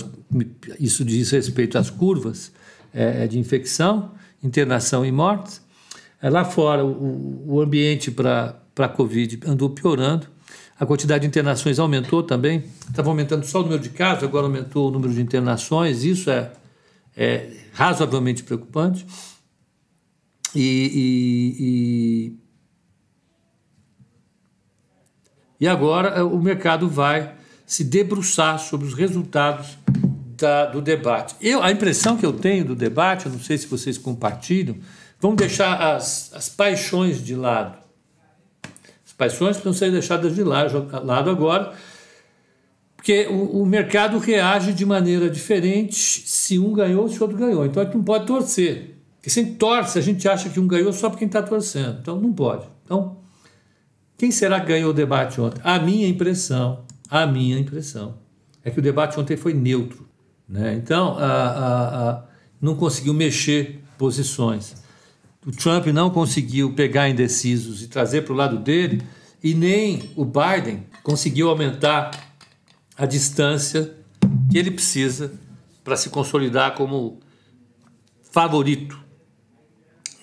Isso 0.78 1.04
diz 1.04 1.30
respeito 1.30 1.78
às 1.78 1.88
curvas 1.88 2.52
é, 2.94 3.24
é, 3.24 3.26
de 3.26 3.38
infecção, 3.38 4.12
internação 4.42 5.04
e 5.04 5.10
mortes. 5.10 5.60
É, 6.22 6.30
lá 6.30 6.44
fora, 6.44 6.84
o, 6.84 7.44
o 7.46 7.60
ambiente 7.60 8.10
para 8.10 8.56
a 8.78 8.88
Covid 8.88 9.40
andou 9.46 9.70
piorando. 9.70 10.28
A 10.78 10.86
quantidade 10.86 11.22
de 11.22 11.26
internações 11.28 11.78
aumentou 11.78 12.22
também. 12.22 12.64
Estava 12.88 13.08
aumentando 13.08 13.44
só 13.44 13.60
o 13.60 13.62
número 13.62 13.82
de 13.82 13.90
casos, 13.90 14.24
agora 14.24 14.46
aumentou 14.46 14.88
o 14.88 14.90
número 14.90 15.12
de 15.12 15.20
internações. 15.20 16.04
Isso 16.04 16.30
é, 16.30 16.52
é 17.16 17.50
razoavelmente 17.72 18.44
preocupante. 18.44 19.04
E, 20.54 20.60
e, 20.94 22.36
e, 25.60 25.64
e 25.64 25.68
agora 25.68 26.10
é, 26.10 26.22
o 26.22 26.40
mercado 26.40 26.88
vai 26.88 27.34
se 27.66 27.82
debruçar 27.82 28.58
sobre 28.58 28.86
os 28.86 28.94
resultados 28.94 29.78
da, 30.36 30.66
do 30.66 30.80
debate. 30.80 31.34
Eu, 31.40 31.62
a 31.62 31.70
impressão 31.70 32.16
que 32.16 32.24
eu 32.24 32.32
tenho 32.32 32.64
do 32.64 32.74
debate, 32.74 33.26
eu 33.26 33.32
não 33.32 33.40
sei 33.40 33.58
se 33.58 33.66
vocês 33.66 33.98
compartilham, 33.98 34.76
vamos 35.20 35.36
deixar 35.36 35.94
as, 35.94 36.32
as 36.34 36.48
paixões 36.48 37.24
de 37.24 37.34
lado. 37.34 37.78
As 39.04 39.12
paixões 39.12 39.56
precisam 39.56 39.72
ser 39.72 39.90
deixadas 39.90 40.34
de 40.34 40.42
lado, 40.42 40.88
lado 41.04 41.30
agora, 41.30 41.72
porque 42.96 43.26
o, 43.26 43.62
o, 43.62 43.66
mercado 43.66 44.18
reage 44.18 44.72
de 44.72 44.86
maneira 44.86 45.28
diferente 45.28 45.94
se 45.94 46.58
um 46.58 46.72
ganhou 46.72 47.02
ou 47.02 47.08
se 47.08 47.22
outro 47.22 47.36
ganhou. 47.36 47.66
Então 47.66 47.82
a 47.82 47.84
gente 47.84 47.96
não 47.96 48.04
pode 48.04 48.26
torcer. 48.26 48.94
Porque 49.16 49.28
se 49.28 49.40
a 49.40 49.42
gente 49.42 49.56
torce, 49.56 49.98
a 49.98 50.02
gente 50.02 50.26
acha 50.26 50.48
que 50.48 50.58
um 50.58 50.66
ganhou 50.66 50.92
só 50.92 51.10
porque 51.10 51.24
está 51.26 51.42
torcendo. 51.42 51.98
Então 52.00 52.18
não 52.18 52.32
pode. 52.32 52.66
Então, 52.84 53.18
quem 54.16 54.30
será 54.30 54.60
que 54.60 54.68
ganhou 54.68 54.90
o 54.90 54.94
debate 54.94 55.38
ontem? 55.40 55.60
A 55.62 55.78
minha 55.78 56.08
impressão, 56.08 56.84
a 57.10 57.26
minha 57.26 57.58
impressão, 57.58 58.18
é 58.64 58.70
que 58.70 58.78
o 58.78 58.82
debate 58.82 59.20
ontem 59.20 59.36
foi 59.36 59.52
neutro. 59.52 60.08
Né? 60.48 60.74
Então, 60.74 61.16
a, 61.18 61.24
a, 61.24 62.10
a, 62.10 62.24
não 62.60 62.76
conseguiu 62.76 63.14
mexer 63.14 63.82
posições. 63.98 64.74
O 65.46 65.50
Trump 65.50 65.86
não 65.86 66.10
conseguiu 66.10 66.72
pegar 66.74 67.08
indecisos 67.08 67.82
e 67.82 67.88
trazer 67.88 68.22
para 68.22 68.32
o 68.32 68.36
lado 68.36 68.58
dele, 68.58 69.02
e 69.42 69.54
nem 69.54 70.10
o 70.16 70.24
Biden 70.24 70.86
conseguiu 71.02 71.50
aumentar 71.50 72.10
a 72.96 73.04
distância 73.04 73.94
que 74.50 74.56
ele 74.56 74.70
precisa 74.70 75.32
para 75.82 75.96
se 75.96 76.08
consolidar 76.08 76.74
como 76.74 77.20
favorito 78.30 78.98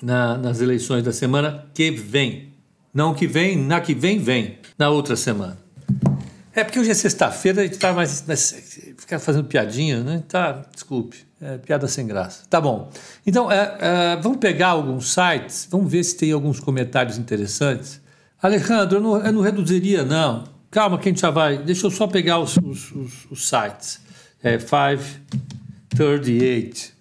na, 0.01 0.38
nas 0.38 0.60
eleições 0.60 1.03
da 1.03 1.13
semana 1.13 1.69
que 1.73 1.91
vem. 1.91 2.53
Não 2.93 3.13
que 3.13 3.27
vem, 3.27 3.55
na 3.55 3.79
que 3.79 3.93
vem, 3.93 4.19
vem, 4.19 4.57
na 4.77 4.89
outra 4.89 5.15
semana. 5.15 5.60
É 6.53 6.65
porque 6.65 6.79
hoje 6.79 6.91
é 6.91 6.93
sexta-feira, 6.93 7.61
a 7.61 7.63
gente 7.63 7.75
está 7.75 7.93
mais. 7.93 8.25
ficar 8.97 9.19
fazendo 9.19 9.45
piadinha, 9.45 10.03
né? 10.03 10.21
Tá, 10.27 10.65
desculpe, 10.73 11.25
é 11.41 11.57
piada 11.57 11.87
sem 11.87 12.05
graça. 12.05 12.43
Tá 12.49 12.59
bom. 12.59 12.91
Então, 13.25 13.49
é, 13.49 13.77
é, 13.79 14.17
vamos 14.17 14.39
pegar 14.39 14.67
alguns 14.69 15.13
sites, 15.13 15.67
vamos 15.71 15.89
ver 15.89 16.03
se 16.03 16.17
tem 16.17 16.31
alguns 16.31 16.59
comentários 16.59 17.17
interessantes. 17.17 18.01
Alejandro, 18.41 18.97
eu 18.97 19.01
não, 19.01 19.17
eu 19.17 19.31
não 19.31 19.41
reduziria, 19.41 20.03
não. 20.03 20.43
Calma, 20.69 20.97
que 20.97 21.07
a 21.07 21.11
gente 21.11 21.21
já 21.21 21.29
vai. 21.29 21.57
Deixa 21.57 21.87
eu 21.87 21.91
só 21.91 22.07
pegar 22.07 22.39
os, 22.39 22.57
os, 22.57 22.91
os, 22.91 23.25
os 23.29 23.47
sites. 23.47 24.01
É 24.43 24.57
538. 24.57 26.91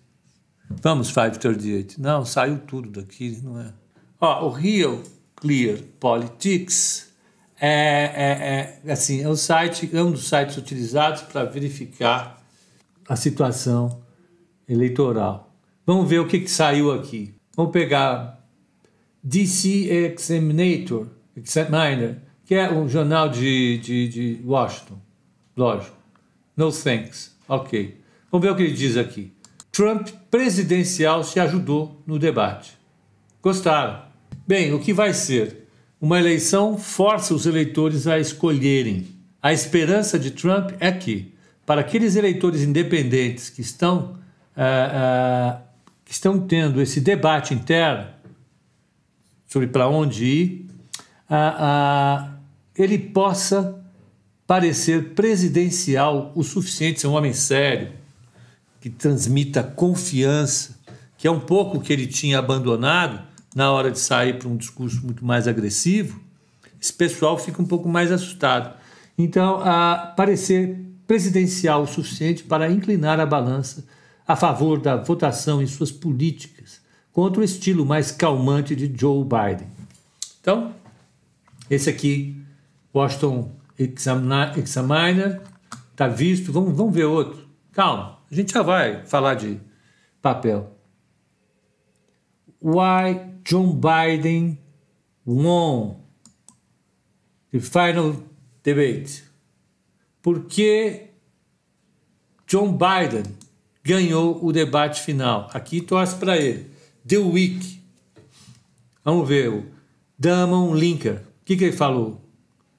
Vamos, 0.82 1.08
538. 1.08 2.00
Não, 2.00 2.24
saiu 2.24 2.58
tudo 2.58 3.00
daqui, 3.00 3.40
não 3.42 3.60
é? 3.60 3.72
Ó, 4.20 4.46
o 4.46 4.50
Rio 4.50 5.02
Clear 5.34 5.78
Politics 5.98 7.10
é, 7.61 7.68
é, 7.68 8.81
é, 8.87 8.92
assim, 8.92 9.23
é, 9.23 9.29
um 9.29 9.37
site, 9.37 9.90
é 9.92 10.03
um 10.03 10.11
dos 10.11 10.29
sites 10.29 10.57
utilizados 10.57 11.23
para 11.23 11.44
verificar 11.44 12.42
a 13.07 13.14
situação 13.16 14.01
eleitoral. 14.66 15.53
Vamos 15.85 16.09
ver 16.09 16.20
o 16.20 16.27
que, 16.27 16.40
que 16.40 16.51
saiu 16.51 16.90
aqui. 16.90 17.35
Vamos 17.55 17.73
pegar 17.73 18.42
DC 19.23 19.68
Examinator, 19.90 21.09
Examiner, 21.37 22.16
que 22.46 22.55
é 22.55 22.73
um 22.73 22.88
jornal 22.88 23.29
de, 23.29 23.79
de, 23.79 24.09
de 24.09 24.40
Washington. 24.44 24.99
Lógico. 25.55 25.96
No 26.57 26.73
thanks. 26.73 27.37
Ok. 27.46 28.01
Vamos 28.31 28.46
ver 28.46 28.53
o 28.53 28.57
que 28.57 28.62
ele 28.62 28.73
diz 28.73 28.96
aqui. 28.96 29.33
Trump 29.70 30.09
presidencial 30.31 31.23
se 31.25 31.38
ajudou 31.38 32.01
no 32.07 32.18
debate. 32.18 32.79
Gostaram? 33.42 34.03
Bem, 34.46 34.73
o 34.73 34.81
que 34.81 34.92
vai 34.92 35.12
ser? 35.12 35.68
Uma 36.00 36.18
eleição 36.18 36.78
força 36.78 37.34
os 37.34 37.44
eleitores 37.44 38.06
a 38.06 38.18
escolherem. 38.18 39.06
A 39.42 39.52
esperança 39.52 40.18
de 40.18 40.30
Trump 40.30 40.70
é 40.80 40.90
que, 40.90 41.34
para 41.66 41.82
aqueles 41.82 42.16
eleitores 42.16 42.62
independentes 42.62 43.50
que 43.50 43.60
estão, 43.60 44.18
uh, 44.56 45.58
uh, 45.58 45.60
que 46.02 46.12
estão 46.12 46.40
tendo 46.40 46.80
esse 46.80 47.02
debate 47.02 47.52
interno 47.52 48.06
sobre 49.46 49.68
para 49.68 49.88
onde 49.88 50.24
ir, 50.24 50.66
uh, 51.28 52.30
ele 52.74 52.98
possa 52.98 53.78
parecer 54.46 55.10
presidencial 55.10 56.32
o 56.34 56.42
suficiente, 56.42 56.98
ser 56.98 57.08
um 57.08 57.12
homem 57.12 57.34
sério, 57.34 57.92
que 58.80 58.88
transmita 58.88 59.62
confiança, 59.62 60.80
que 61.18 61.28
é 61.28 61.30
um 61.30 61.40
pouco 61.40 61.76
o 61.76 61.80
que 61.80 61.92
ele 61.92 62.06
tinha 62.06 62.38
abandonado 62.38 63.30
na 63.54 63.70
hora 63.72 63.90
de 63.90 63.98
sair 63.98 64.38
para 64.38 64.48
um 64.48 64.56
discurso 64.56 65.04
muito 65.04 65.24
mais 65.24 65.48
agressivo, 65.48 66.20
esse 66.80 66.92
pessoal 66.92 67.38
fica 67.38 67.60
um 67.60 67.66
pouco 67.66 67.88
mais 67.88 68.10
assustado. 68.10 68.74
Então, 69.18 69.60
a 69.62 70.12
parecer 70.16 70.78
presidencial 71.06 71.82
o 71.82 71.86
suficiente 71.86 72.44
para 72.44 72.70
inclinar 72.70 73.18
a 73.18 73.26
balança 73.26 73.84
a 74.26 74.36
favor 74.36 74.80
da 74.80 74.96
votação 74.96 75.60
em 75.60 75.66
suas 75.66 75.90
políticas 75.90 76.80
contra 77.12 77.40
o 77.40 77.44
estilo 77.44 77.84
mais 77.84 78.12
calmante 78.12 78.76
de 78.76 78.92
Joe 78.96 79.24
Biden. 79.24 79.66
Então, 80.40 80.72
esse 81.68 81.90
aqui, 81.90 82.40
Washington 82.94 83.50
Examiner, 83.76 85.40
está 85.90 86.06
visto. 86.06 86.52
Vamos, 86.52 86.76
vamos 86.76 86.94
ver 86.94 87.04
outro. 87.04 87.46
Calma, 87.72 88.18
a 88.30 88.34
gente 88.34 88.52
já 88.52 88.62
vai 88.62 89.04
falar 89.04 89.34
de 89.34 89.60
papel. 90.22 90.80
Why 92.61 93.18
John 93.42 93.81
Biden 93.81 94.59
won 95.25 95.96
the 97.51 97.61
final 97.61 98.16
debate? 98.62 99.25
Por 100.23 100.44
que 100.44 101.09
John 102.46 102.77
Biden 102.77 103.25
ganhou 103.83 104.44
o 104.44 104.53
debate 104.53 105.01
final? 105.01 105.49
Aqui 105.55 105.81
torce 105.81 106.16
para 106.16 106.37
ele. 106.37 106.70
The 107.07 107.16
Week. 107.16 107.81
Vamos 109.03 109.27
ver 109.27 109.49
o 109.49 109.66
Damon 110.18 110.75
Linker. 110.75 111.23
O 111.40 111.44
que, 111.46 111.57
que 111.57 111.64
ele 111.64 111.77
falou? 111.77 112.20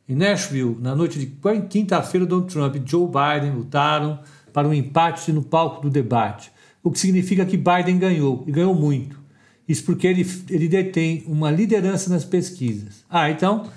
Em 0.08 0.16
Nashville, 0.16 0.78
na 0.80 0.94
noite 0.94 1.18
de 1.18 1.34
quinta-feira, 1.70 2.26
Donald 2.26 2.54
Trump 2.54 2.76
e 2.76 2.82
Joe 2.86 3.08
Biden 3.08 3.52
lutaram 3.52 4.20
para 4.52 4.68
um 4.68 4.74
empate 4.74 5.32
no 5.32 5.42
palco 5.42 5.82
do 5.82 5.90
debate, 5.90 6.52
o 6.84 6.92
que 6.92 7.00
significa 7.00 7.46
que 7.46 7.56
Biden 7.56 7.98
ganhou, 7.98 8.44
e 8.46 8.52
ganhou 8.52 8.76
muito. 8.76 9.21
Isso 9.68 9.84
porque 9.84 10.08
ele, 10.08 10.28
ele 10.50 10.68
detém 10.68 11.24
uma 11.28 11.50
liderança 11.52 12.10
nas 12.10 12.26
pesquisas. 12.26 13.04
Ah, 13.10 13.30
então, 13.30 13.70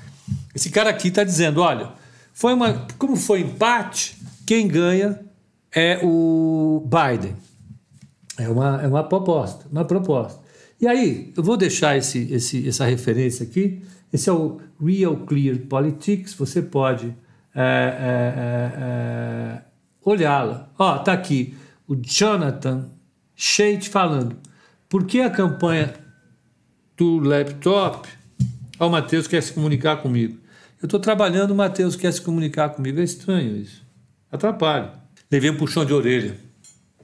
esse 0.54 0.70
cara 0.70 0.90
aqui 0.90 1.08
está 1.08 1.24
dizendo: 1.24 1.60
olha, 1.60 1.92
foi 2.32 2.52
uma, 2.52 2.86
como 2.98 3.16
foi 3.16 3.40
empate, 3.40 4.16
quem 4.46 4.66
ganha 4.66 5.20
é 5.72 6.00
o 6.02 6.86
Biden. 6.86 7.34
É 8.36 8.48
uma, 8.48 8.82
é 8.82 8.88
uma 8.88 9.04
proposta, 9.04 9.66
uma 9.70 9.84
proposta. 9.84 10.40
E 10.80 10.86
aí, 10.86 11.32
eu 11.36 11.42
vou 11.42 11.56
deixar 11.56 11.96
esse, 11.96 12.32
esse, 12.32 12.68
essa 12.68 12.84
referência 12.84 13.46
aqui. 13.46 13.82
Esse 14.12 14.28
é 14.28 14.32
o 14.32 14.60
Real 14.80 15.16
Clear 15.18 15.58
Politics. 15.58 16.34
Você 16.34 16.60
pode 16.60 17.14
é, 17.54 17.62
é, 17.62 18.34
é, 18.36 18.82
é 19.60 19.62
olhá-la. 20.04 20.68
Ó, 20.78 20.98
tá 20.98 21.12
aqui 21.12 21.54
o 21.86 21.94
Jonathan 21.94 22.90
Shade 23.36 23.88
falando. 23.88 24.36
Por 24.94 25.06
que 25.06 25.20
a 25.20 25.28
campanha 25.28 25.92
do 26.96 27.18
laptop? 27.18 28.08
Ó, 28.78 28.86
o 28.86 28.90
Matheus 28.90 29.26
quer 29.26 29.42
se 29.42 29.52
comunicar 29.52 29.96
comigo. 29.96 30.38
Eu 30.80 30.86
estou 30.86 31.00
trabalhando, 31.00 31.50
o 31.50 31.54
Matheus 31.56 31.96
quer 31.96 32.12
se 32.12 32.20
comunicar 32.20 32.68
comigo. 32.68 33.00
É 33.00 33.02
estranho 33.02 33.56
isso. 33.56 33.84
Atrapalha. 34.30 34.92
Levei 35.28 35.50
um 35.50 35.56
puxão 35.56 35.84
de 35.84 35.92
orelha. 35.92 36.38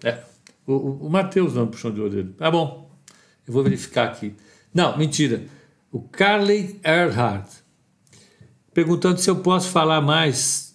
É. 0.04 0.18
O, 0.64 0.72
o, 0.72 1.06
o 1.08 1.10
Matheus 1.10 1.54
não 1.54 1.66
puxão 1.66 1.92
de 1.92 2.00
orelha. 2.00 2.32
Tá 2.38 2.48
bom. 2.48 2.96
Eu 3.44 3.52
vou 3.52 3.64
verificar 3.64 4.06
aqui. 4.06 4.36
Não, 4.72 4.96
mentira. 4.96 5.42
O 5.90 6.00
Carly 6.00 6.78
Earhart 6.84 7.50
perguntando 8.72 9.18
se 9.18 9.28
eu 9.28 9.40
posso 9.40 9.68
falar 9.68 10.00
mais 10.00 10.69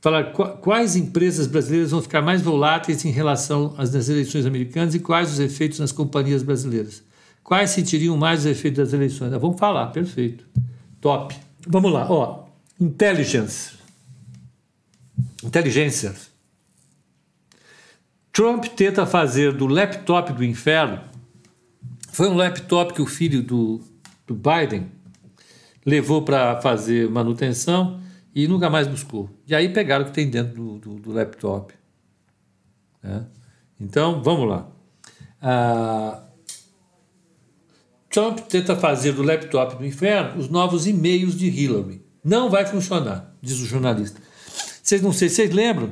falar 0.00 0.24
quais 0.60 0.96
empresas 0.96 1.46
brasileiras 1.46 1.90
vão 1.90 2.02
ficar 2.02 2.22
mais 2.22 2.42
voláteis 2.42 3.04
em 3.04 3.10
relação 3.10 3.74
às 3.76 3.94
eleições 4.08 4.46
americanas 4.46 4.94
e 4.94 5.00
quais 5.00 5.32
os 5.32 5.40
efeitos 5.40 5.78
nas 5.78 5.92
companhias 5.92 6.42
brasileiras. 6.42 7.02
Quais 7.42 7.70
sentiriam 7.70 8.16
mais 8.16 8.40
os 8.40 8.46
efeitos 8.46 8.78
das 8.78 8.92
eleições? 8.92 9.32
Ah, 9.32 9.38
vamos 9.38 9.58
falar, 9.58 9.86
perfeito. 9.88 10.44
Top. 11.00 11.34
Vamos 11.66 11.92
lá, 11.92 12.10
ó. 12.10 12.44
Intelligence. 12.80 13.74
Inteligência. 15.42 16.14
Trump 18.32 18.64
tenta 18.64 19.06
fazer 19.06 19.52
do 19.52 19.66
laptop 19.66 20.32
do 20.32 20.44
inferno. 20.44 21.00
Foi 22.12 22.28
um 22.28 22.34
laptop 22.34 22.92
que 22.92 23.00
o 23.00 23.06
filho 23.06 23.42
do, 23.42 23.80
do 24.26 24.34
Biden 24.34 24.88
levou 25.84 26.22
para 26.22 26.60
fazer 26.60 27.08
manutenção 27.08 28.00
e 28.36 28.46
nunca 28.46 28.68
mais 28.68 28.86
buscou. 28.86 29.30
E 29.46 29.54
aí 29.54 29.70
pegaram 29.70 30.04
o 30.04 30.08
que 30.08 30.12
tem 30.12 30.28
dentro 30.28 30.54
do, 30.54 30.78
do, 30.78 30.94
do 30.96 31.10
laptop. 31.10 31.72
Né? 33.02 33.24
Então, 33.80 34.22
vamos 34.22 34.46
lá. 34.46 34.68
Ah, 35.40 36.22
Trump 38.10 38.40
tenta 38.40 38.76
fazer 38.76 39.12
do 39.12 39.22
laptop 39.22 39.76
do 39.76 39.86
inferno 39.86 40.38
os 40.38 40.50
novos 40.50 40.86
e-mails 40.86 41.34
de 41.34 41.48
Hillary. 41.48 42.04
Não 42.22 42.50
vai 42.50 42.66
funcionar, 42.66 43.34
diz 43.40 43.58
o 43.58 43.64
jornalista. 43.64 44.20
Vocês 44.82 45.00
não 45.00 45.14
sei, 45.14 45.30
vocês 45.30 45.50
lembram? 45.50 45.90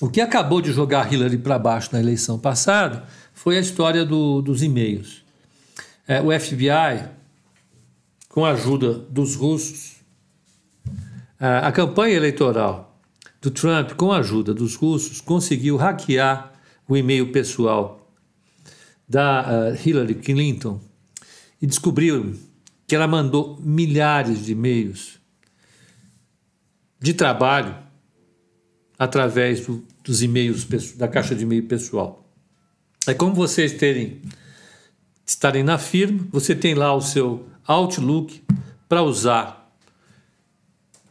O 0.00 0.08
que 0.08 0.20
acabou 0.20 0.60
de 0.60 0.70
jogar 0.70 1.12
Hillary 1.12 1.38
para 1.38 1.58
baixo 1.58 1.88
na 1.92 1.98
eleição 1.98 2.38
passada 2.38 3.04
foi 3.34 3.58
a 3.58 3.60
história 3.60 4.04
do, 4.04 4.40
dos 4.42 4.62
e-mails. 4.62 5.24
É, 6.06 6.22
o 6.22 6.26
FBI, 6.38 7.08
com 8.28 8.44
a 8.44 8.50
ajuda 8.50 8.92
dos 8.92 9.34
russos, 9.34 9.95
a, 11.38 11.70
campanha 11.72 12.16
eleitoral 12.16 13.00
do 13.40 13.50
Trump, 13.50 13.92
com 13.92 14.12
a 14.12 14.18
ajuda 14.18 14.54
dos 14.54 14.74
russos, 14.74 15.20
conseguiu 15.20 15.76
hackear 15.76 16.52
o 16.88 16.96
e-mail 16.96 17.30
pessoal 17.32 18.10
da 19.08 19.42
uh, 19.42 19.88
Hillary 19.88 20.14
Clinton 20.14 20.80
e 21.60 21.66
descobriram 21.66 22.34
que 22.86 22.94
ela 22.94 23.06
mandou 23.06 23.58
milhares 23.60 24.44
de 24.44 24.52
e-mails 24.52 25.20
de 27.00 27.12
trabalho 27.14 27.76
através 28.98 29.66
do, 29.66 29.84
dos 30.02 30.22
e-mails 30.22 30.64
da 30.96 31.06
caixa 31.06 31.34
de 31.34 31.42
e-mail 31.42 31.64
pessoal. 31.64 32.24
É 33.06 33.14
como 33.14 33.34
vocês 33.34 33.72
terem 33.74 34.22
estarem 35.24 35.62
na 35.62 35.76
firma, 35.76 36.26
você 36.30 36.54
tem 36.54 36.74
lá 36.74 36.94
o 36.94 37.00
seu 37.00 37.48
Outlook 37.66 38.42
para 38.88 39.02
usar 39.02 39.65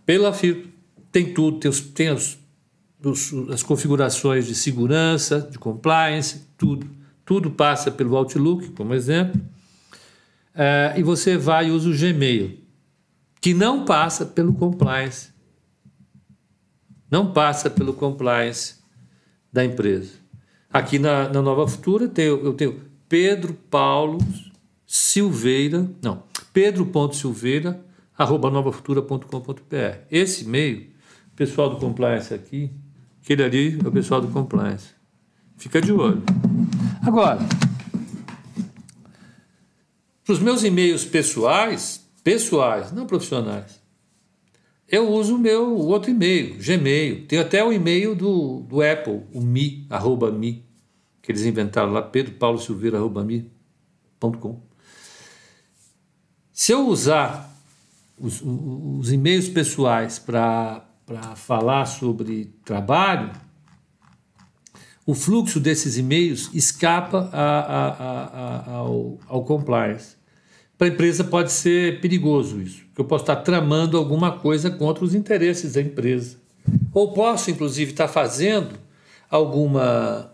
pela 0.05 0.33
FIR 0.33 0.67
tem 1.11 1.33
tudo, 1.33 1.59
tem, 1.59 1.69
os, 1.69 1.79
tem 1.81 2.11
os, 2.11 2.37
os, 3.03 3.33
as 3.49 3.63
configurações 3.63 4.45
de 4.45 4.55
segurança, 4.55 5.41
de 5.41 5.57
compliance, 5.57 6.43
tudo. 6.57 6.87
Tudo 7.25 7.49
passa 7.49 7.89
pelo 7.89 8.15
Outlook, 8.15 8.69
como 8.71 8.93
exemplo. 8.93 9.41
É, 10.53 10.93
e 10.95 11.01
você 11.01 11.37
vai 11.37 11.69
e 11.69 11.71
usa 11.71 11.89
o 11.89 11.97
Gmail, 11.97 12.59
que 13.41 13.53
não 13.53 13.83
passa 13.83 14.25
pelo 14.25 14.53
compliance. 14.53 15.29
Não 17.09 17.33
passa 17.33 17.69
pelo 17.69 17.93
compliance 17.93 18.75
da 19.51 19.65
empresa. 19.65 20.11
Aqui 20.71 20.99
na, 20.99 21.29
na 21.29 21.41
Nova 21.41 21.67
Futura 21.67 22.11
eu 22.17 22.53
tenho 22.53 22.81
Pedro 23.09 23.53
Paulo 23.71 24.19
Silveira, 24.85 25.89
não, 26.01 26.23
Pedro.silveira, 26.53 27.83
arroba 28.17 28.49
novafutura.com.br. 28.49 29.97
Esse 30.10 30.43
e-mail, 30.43 30.89
pessoal 31.36 31.69
do 31.69 31.78
compliance 31.78 32.34
aqui, 32.34 32.71
aquele 33.21 33.43
ali 33.43 33.80
é 33.84 33.88
o 33.88 33.91
pessoal 33.91 34.21
do 34.21 34.30
compliance. 34.30 34.89
Fica 35.58 35.82
de 35.82 35.91
olho. 35.91 36.23
Agora, 37.06 37.39
para 40.23 40.34
os 40.34 40.39
meus 40.39 40.63
e-mails 40.63 41.06
pessoais, 41.06 42.06
pessoais, 42.23 42.91
não 42.91 43.06
profissionais, 43.06 43.80
eu 44.88 45.10
uso 45.12 45.36
o 45.36 45.39
meu 45.39 45.75
outro 45.78 46.12
e-mail, 46.12 46.58
Gmail. 46.60 47.25
Tem 47.25 47.39
até 47.39 47.63
o 47.63 47.73
e-mail 47.73 48.15
do, 48.15 48.62
do 48.62 48.82
Apple, 48.82 49.23
o 49.34 49.41
mi, 49.41 49.86
arroba 49.89 50.32
mi, 50.32 50.63
que 51.21 51.32
eles 51.32 51.43
inventaram 51.43 51.91
lá, 51.91 52.01
pedropaulosilveira, 52.01 52.97
arroba 52.97 53.23
mi.com. 53.23 54.62
Se 56.51 56.71
eu 56.71 56.88
usar 56.88 57.54
os, 58.19 58.41
os 58.41 59.12
e-mails 59.12 59.49
pessoais 59.49 60.19
para 60.19 60.86
falar 61.36 61.86
sobre 61.86 62.54
trabalho, 62.63 63.32
o 65.06 65.13
fluxo 65.13 65.60
desses 65.60 65.97
e-mails 65.97 66.49
escapa 66.54 67.30
a, 67.32 67.60
a, 67.60 67.89
a, 67.89 68.71
ao, 68.78 69.19
ao 69.28 69.43
compliance. 69.43 70.15
Para 70.78 70.88
a 70.88 70.89
empresa 70.89 71.23
pode 71.23 71.51
ser 71.51 72.01
perigoso 72.01 72.60
isso, 72.62 72.84
porque 72.88 73.01
eu 73.01 73.06
posso 73.06 73.23
estar 73.23 73.38
tramando 73.38 73.97
alguma 73.97 74.39
coisa 74.39 74.69
contra 74.69 75.06
os 75.06 75.13
interesses 75.13 75.73
da 75.73 75.82
empresa. 75.82 76.38
Ou 76.91 77.13
posso, 77.13 77.51
inclusive, 77.51 77.91
estar 77.91 78.08
fazendo 78.08 78.78
alguma 79.30 80.32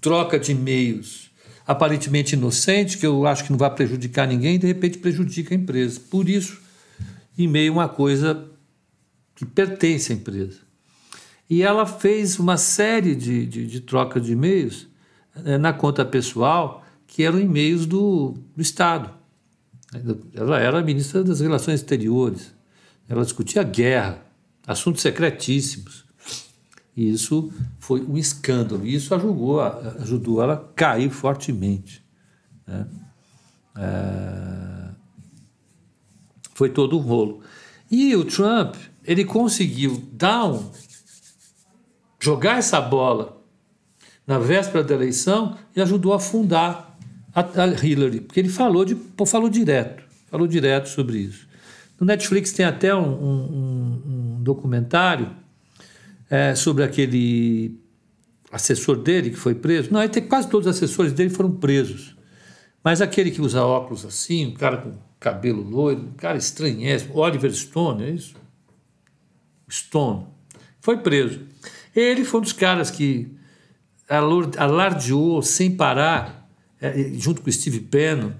troca 0.00 0.38
de 0.38 0.52
e-mails 0.52 1.30
aparentemente 1.66 2.34
inocente, 2.34 2.98
que 2.98 3.06
eu 3.06 3.26
acho 3.26 3.44
que 3.44 3.50
não 3.50 3.58
vai 3.58 3.74
prejudicar 3.74 4.26
ninguém, 4.28 4.58
de 4.58 4.66
repente 4.66 4.98
prejudica 4.98 5.54
a 5.54 5.56
empresa. 5.56 6.00
Por 6.10 6.28
isso, 6.28 6.60
e-mail 7.36 7.72
uma 7.72 7.88
coisa 7.88 8.46
que 9.34 9.44
pertence 9.44 10.12
à 10.12 10.16
empresa. 10.16 10.58
E 11.48 11.62
ela 11.62 11.86
fez 11.86 12.38
uma 12.38 12.56
série 12.56 13.14
de, 13.14 13.46
de, 13.46 13.66
de 13.66 13.80
de 13.80 14.32
e-mails 14.32 14.86
é, 15.44 15.58
na 15.58 15.72
conta 15.72 16.04
pessoal, 16.04 16.84
que 17.06 17.22
eram 17.22 17.40
e-mails 17.40 17.86
do, 17.86 18.34
do 18.54 18.62
Estado. 18.62 19.10
Ela 20.34 20.58
era 20.58 20.82
ministra 20.82 21.22
das 21.22 21.40
Relações 21.40 21.80
Exteriores. 21.80 22.52
Ela 23.08 23.22
discutia 23.22 23.62
guerra, 23.62 24.24
assuntos 24.66 25.02
secretíssimos. 25.02 26.03
E 26.96 27.10
isso 27.10 27.52
foi 27.78 28.02
um 28.02 28.16
escândalo. 28.16 28.86
E 28.86 28.94
isso 28.94 29.14
ajudou, 29.14 29.60
ajudou 29.60 30.42
ela 30.42 30.54
a 30.54 30.74
cair 30.74 31.10
fortemente. 31.10 32.04
Né? 32.66 32.86
É... 33.76 34.88
Foi 36.54 36.70
todo 36.70 36.96
um 36.96 37.02
rolo. 37.02 37.40
E 37.90 38.14
o 38.14 38.24
Trump, 38.24 38.76
ele 39.04 39.24
conseguiu 39.24 40.02
dar 40.12 40.46
um, 40.46 40.70
jogar 42.20 42.58
essa 42.58 42.80
bola 42.80 43.42
na 44.26 44.38
véspera 44.38 44.82
da 44.82 44.94
eleição 44.94 45.56
e 45.74 45.82
ajudou 45.82 46.12
a 46.14 46.20
fundar 46.20 46.96
a, 47.34 47.40
a 47.40 47.66
Hillary, 47.66 48.20
porque 48.20 48.40
ele 48.40 48.48
falou, 48.48 48.84
de, 48.84 48.96
falou 49.26 49.50
direto, 49.50 50.04
falou 50.30 50.46
direto 50.46 50.88
sobre 50.88 51.18
isso. 51.18 51.46
No 51.98 52.06
Netflix 52.06 52.52
tem 52.52 52.64
até 52.64 52.94
um, 52.94 53.02
um, 53.02 54.02
um 54.06 54.42
documentário 54.42 55.30
é, 56.30 56.54
sobre 56.54 56.84
aquele 56.84 57.78
assessor 58.50 58.96
dele 58.96 59.30
que 59.30 59.36
foi 59.36 59.54
preso. 59.54 59.92
Não, 59.92 60.06
tem, 60.08 60.22
quase 60.22 60.48
todos 60.48 60.66
os 60.66 60.76
assessores 60.76 61.12
dele 61.12 61.30
foram 61.30 61.50
presos. 61.50 62.16
Mas 62.82 63.00
aquele 63.00 63.30
que 63.30 63.40
usa 63.40 63.64
óculos 63.64 64.04
assim, 64.04 64.46
um 64.46 64.54
cara 64.54 64.76
com 64.76 64.92
cabelo 65.18 65.62
loiro, 65.62 66.02
um 66.02 66.12
cara 66.12 66.36
estranhésimo, 66.36 67.16
Oliver 67.16 67.52
Stone, 67.52 68.04
é 68.04 68.10
isso? 68.10 68.34
Stone, 69.70 70.26
foi 70.80 70.98
preso. 70.98 71.40
Ele 71.96 72.24
foi 72.24 72.40
um 72.40 72.42
dos 72.42 72.52
caras 72.52 72.90
que 72.90 73.34
alardeou 74.58 75.40
sem 75.42 75.74
parar, 75.74 76.48
é, 76.80 77.10
junto 77.14 77.40
com 77.40 77.50
Steve 77.50 77.80
Bannon, 77.80 78.32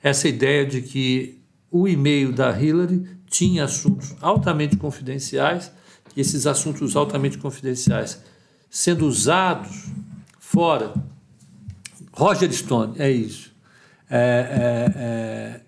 essa 0.00 0.28
ideia 0.28 0.64
de 0.64 0.80
que 0.80 1.42
o 1.70 1.88
e-mail 1.88 2.32
da 2.32 2.58
Hillary 2.58 3.04
tinha 3.28 3.64
assuntos 3.64 4.14
altamente 4.20 4.76
confidenciais 4.76 5.72
esses 6.20 6.46
assuntos 6.46 6.96
altamente 6.96 7.38
confidenciais 7.38 8.22
sendo 8.70 9.06
usados 9.06 9.86
fora. 10.38 10.92
Roger 12.12 12.52
Stone, 12.52 12.94
é 12.98 13.10
isso. 13.10 13.52
É, 14.10 14.18
é, 14.18 14.92
é, 14.96 15.60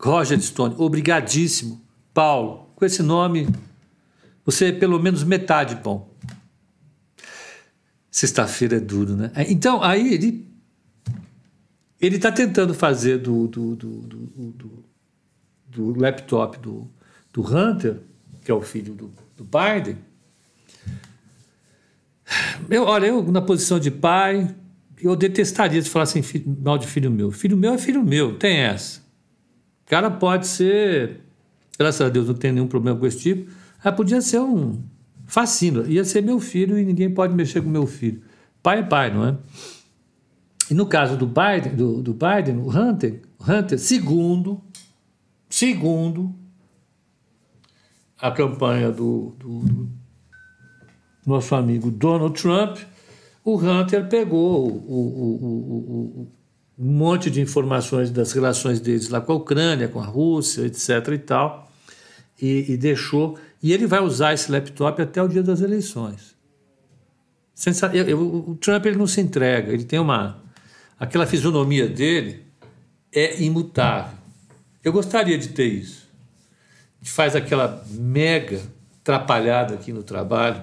Roger 0.00 0.40
Stone, 0.40 0.74
obrigadíssimo. 0.78 1.82
Paulo, 2.14 2.70
com 2.74 2.84
esse 2.84 3.02
nome, 3.02 3.48
você 4.44 4.66
é 4.66 4.72
pelo 4.72 5.00
menos 5.00 5.22
metade 5.24 5.74
bom. 5.76 6.08
Sexta-feira 8.10 8.76
é 8.76 8.80
duro, 8.80 9.14
né? 9.16 9.30
É, 9.34 9.50
então, 9.50 9.82
aí 9.82 10.14
ele 10.14 10.48
ele 12.00 12.16
está 12.16 12.30
tentando 12.30 12.72
fazer 12.74 13.18
do, 13.18 13.48
do, 13.48 13.74
do, 13.74 14.00
do, 14.52 14.84
do 15.66 16.00
laptop 16.00 16.56
do, 16.58 16.88
do 17.32 17.42
Hunter, 17.42 18.00
que 18.44 18.50
é 18.50 18.54
o 18.54 18.62
filho 18.62 18.94
do, 18.94 19.12
do 19.38 19.44
Biden. 19.44 19.96
Eu, 22.68 22.82
olha, 22.82 23.06
eu 23.06 23.22
na 23.22 23.40
posição 23.40 23.78
de 23.78 23.90
pai, 23.90 24.54
eu 25.00 25.16
detestaria 25.16 25.80
se 25.80 25.88
falassem 25.88 26.22
mal 26.62 26.76
de 26.76 26.86
filho 26.86 27.10
meu. 27.10 27.30
Filho 27.30 27.56
meu 27.56 27.72
é 27.72 27.78
filho 27.78 28.02
meu, 28.02 28.36
tem 28.36 28.58
essa. 28.58 29.00
O 29.86 29.88
cara 29.88 30.10
pode 30.10 30.46
ser, 30.46 31.20
graças 31.78 32.02
a 32.02 32.10
Deus 32.10 32.26
não 32.26 32.34
tem 32.34 32.52
nenhum 32.52 32.66
problema 32.66 32.98
com 32.98 33.06
esse 33.06 33.20
tipo, 33.20 33.50
mas 33.82 33.94
podia 33.94 34.20
ser 34.20 34.40
um 34.40 34.82
Fascina. 35.24 35.84
Ia 35.86 36.04
ser 36.04 36.22
meu 36.22 36.40
filho 36.40 36.78
e 36.78 36.84
ninguém 36.84 37.08
pode 37.08 37.34
mexer 37.34 37.62
com 37.62 37.68
meu 37.68 37.86
filho. 37.86 38.22
Pai 38.62 38.80
é 38.80 38.82
pai, 38.82 39.14
não 39.14 39.26
é? 39.26 39.36
E 40.70 40.74
no 40.74 40.86
caso 40.86 41.16
do 41.16 41.26
Biden, 41.26 41.76
do, 41.76 42.02
do 42.02 42.12
Biden 42.12 42.58
o 42.58 42.68
Hunter, 42.68 43.22
Hunter, 43.40 43.78
segundo, 43.78 44.60
segundo 45.48 46.34
a 48.20 48.30
campanha 48.30 48.90
do, 48.90 49.34
do, 49.38 49.58
do 49.60 49.88
nosso 51.26 51.54
amigo 51.54 51.90
Donald 51.90 52.40
Trump, 52.40 52.78
o 53.44 53.56
Hunter 53.56 54.08
pegou 54.08 54.68
o, 54.68 54.72
o, 54.72 56.22
o, 56.22 56.32
um 56.78 56.92
monte 56.92 57.30
de 57.30 57.40
informações 57.40 58.10
das 58.10 58.32
relações 58.32 58.80
deles 58.80 59.08
lá 59.08 59.20
com 59.20 59.32
a 59.32 59.36
Ucrânia, 59.36 59.88
com 59.88 60.00
a 60.00 60.04
Rússia, 60.04 60.62
etc. 60.62 61.08
e 61.12 61.18
tal, 61.18 61.70
e, 62.40 62.72
e 62.72 62.76
deixou 62.76 63.38
e 63.62 63.72
ele 63.72 63.86
vai 63.86 64.00
usar 64.00 64.32
esse 64.32 64.50
laptop 64.50 65.02
até 65.02 65.22
o 65.22 65.28
dia 65.28 65.42
das 65.42 65.60
eleições. 65.60 66.36
Sensa 67.54 67.90
eu, 67.92 68.04
eu, 68.08 68.20
o 68.20 68.54
Trump 68.54 68.86
ele 68.86 68.96
não 68.96 69.06
se 69.06 69.20
entrega, 69.20 69.72
ele 69.72 69.84
tem 69.84 69.98
uma. 69.98 70.40
Aquela 70.98 71.26
fisionomia 71.26 71.88
dele 71.88 72.44
é 73.12 73.42
imutável. 73.42 74.16
Eu 74.82 74.92
gostaria 74.92 75.36
de 75.36 75.48
ter 75.48 75.66
isso. 75.66 76.07
Faz 77.02 77.34
aquela 77.36 77.84
mega 77.90 78.60
atrapalhada 79.00 79.74
aqui 79.74 79.92
no 79.92 80.02
trabalho. 80.02 80.62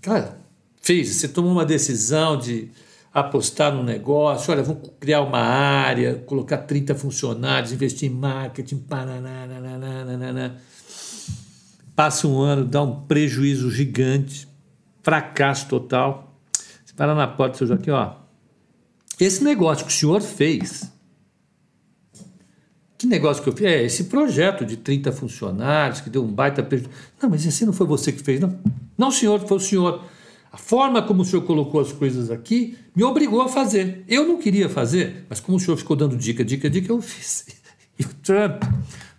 Cara, 0.00 0.38
fez, 0.80 1.08
você 1.08 1.28
tomou 1.28 1.52
uma 1.52 1.64
decisão 1.64 2.38
de 2.38 2.70
apostar 3.12 3.74
num 3.74 3.82
negócio, 3.82 4.52
olha, 4.52 4.62
vamos 4.62 4.90
criar 5.00 5.22
uma 5.22 5.40
área, 5.40 6.14
colocar 6.26 6.58
30 6.58 6.94
funcionários, 6.94 7.72
investir 7.72 8.10
em 8.10 8.14
marketing, 8.14 8.78
paraná, 8.78 9.46
passa 11.96 12.28
um 12.28 12.40
ano, 12.40 12.64
dá 12.64 12.80
um 12.82 13.02
prejuízo 13.02 13.70
gigante, 13.70 14.46
fracasso 15.02 15.66
total. 15.68 16.38
Você 16.84 16.94
para 16.94 17.14
na 17.14 17.26
porta, 17.26 17.58
seu 17.58 17.66
Joaquim, 17.66 17.90
ó. 17.90 18.12
Esse 19.18 19.42
negócio 19.42 19.84
que 19.84 19.90
o 19.90 19.94
senhor 19.94 20.20
fez, 20.20 20.92
que 22.98 23.06
negócio 23.06 23.40
que 23.40 23.48
eu 23.48 23.52
fiz? 23.52 23.64
É, 23.64 23.84
esse 23.84 24.04
projeto 24.04 24.66
de 24.66 24.76
30 24.76 25.12
funcionários, 25.12 26.00
que 26.00 26.10
deu 26.10 26.24
um 26.24 26.32
baita 26.32 26.64
prejuízo. 26.64 26.90
Não, 27.22 27.30
mas 27.30 27.46
esse 27.46 27.64
não 27.64 27.72
foi 27.72 27.86
você 27.86 28.10
que 28.10 28.20
fez, 28.20 28.40
não. 28.40 28.58
Não, 28.98 29.12
senhor, 29.12 29.38
foi 29.46 29.56
o 29.56 29.60
senhor. 29.60 30.04
A 30.50 30.56
forma 30.56 31.00
como 31.00 31.22
o 31.22 31.24
senhor 31.24 31.42
colocou 31.42 31.80
as 31.80 31.92
coisas 31.92 32.28
aqui 32.28 32.76
me 32.96 33.04
obrigou 33.04 33.40
a 33.40 33.48
fazer. 33.48 34.02
Eu 34.08 34.26
não 34.26 34.38
queria 34.38 34.68
fazer, 34.68 35.24
mas 35.30 35.38
como 35.38 35.56
o 35.56 35.60
senhor 35.60 35.76
ficou 35.76 35.94
dando 35.94 36.16
dica, 36.16 36.44
dica, 36.44 36.68
dica, 36.68 36.90
eu 36.90 37.00
fiz. 37.00 37.46
E 38.00 38.04
o 38.04 38.14
Trump, 38.22 38.62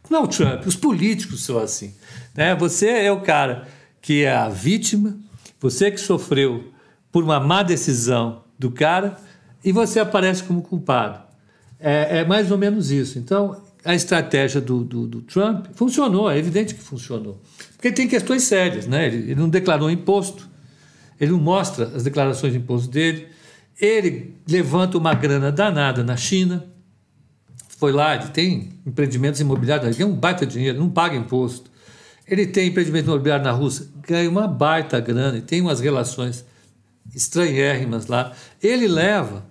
não 0.10 0.24
o 0.24 0.28
Trump, 0.30 0.66
os 0.66 0.74
políticos 0.74 1.44
são 1.44 1.60
assim. 1.60 1.94
Né? 2.34 2.56
Você 2.56 2.88
é 2.88 3.12
o 3.12 3.20
cara 3.20 3.68
que 4.02 4.24
é 4.24 4.34
a 4.34 4.48
vítima, 4.48 5.18
você 5.60 5.92
que 5.92 6.00
sofreu 6.00 6.72
por 7.12 7.22
uma 7.22 7.42
má 7.42 7.62
decisão 7.62 8.44
do 8.58 8.72
cara 8.72 9.18
e 9.66 9.74
você 9.74 10.00
aparece 10.00 10.44
como 10.44 10.62
culpado. 10.62 11.20
É, 11.78 12.20
é 12.20 12.26
mais 12.26 12.52
ou 12.52 12.58
menos 12.58 12.90
isso. 12.90 13.20
Então, 13.20 13.62
a 13.84 13.96
estratégia 13.96 14.60
do, 14.60 14.84
do, 14.84 15.08
do, 15.08 15.22
Trump 15.22 15.68
funcionou, 15.74 16.30
é 16.30 16.38
evidente 16.38 16.76
que 16.76 16.82
funcionou. 16.82 17.42
Porque 17.76 17.92
tem 17.92 18.08
questões 18.08 18.44
sérias, 18.44 18.86
né? 18.86 19.08
Ele, 19.08 19.18
ele, 19.32 19.36
não 19.36 19.50
declarou 19.50 19.90
imposto, 19.90 20.48
ele 21.20 21.32
não 21.32 21.40
mostra 21.40 21.86
as 21.96 22.04
declarações 22.04 22.54
de 22.54 22.60
imposto 22.60 22.90
dele, 22.90 23.28
ele 23.80 24.36
levanta 24.48 24.98
uma 24.98 25.14
grana 25.14 25.52
danada 25.52 26.04
na 26.04 26.18
China, 26.18 26.66
foi 27.78 27.94
lá, 27.94 28.16
ele 28.16 28.28
tem 28.28 28.74
empreendimentos 28.86 29.40
imobiliários, 29.40 29.88
ele 29.88 29.98
ganha 29.98 30.10
um 30.10 30.16
baita 30.16 30.46
dinheiro, 30.46 30.78
não 30.78 30.90
paga 30.90 31.16
imposto. 31.16 31.72
Ele 32.28 32.46
tem 32.46 32.68
empreendimento 32.68 33.06
imobiliário 33.06 33.44
na 33.44 33.52
Rússia, 33.52 33.88
ganha 34.06 34.30
uma 34.30 34.48
baita 34.48 35.00
grana 35.00 35.38
e 35.38 35.42
tem 35.42 35.62
umas 35.62 35.80
relações 35.80 36.46
estranhérrimas 37.16 38.08
lá. 38.08 38.34
Ele 38.62 38.88
leva 38.88 39.46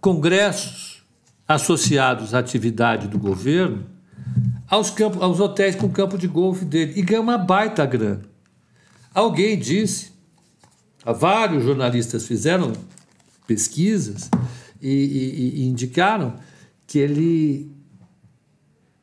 congressos 0.00 0.85
associados 1.46 2.34
à 2.34 2.38
atividade 2.38 3.08
do 3.08 3.18
governo 3.18 3.84
aos, 4.68 4.90
campos, 4.90 5.22
aos 5.22 5.40
hotéis 5.40 5.76
com 5.76 5.88
campo 5.88 6.18
de 6.18 6.26
golfe 6.26 6.64
dele 6.64 6.94
e 6.96 7.02
ganha 7.02 7.20
uma 7.20 7.38
baita 7.38 7.86
grana. 7.86 8.22
Alguém 9.14 9.58
disse, 9.58 10.12
vários 11.04 11.64
jornalistas 11.64 12.26
fizeram 12.26 12.72
pesquisas 13.46 14.28
e, 14.82 14.90
e, 14.90 15.60
e 15.60 15.68
indicaram 15.68 16.34
que 16.86 16.98
ele 16.98 17.70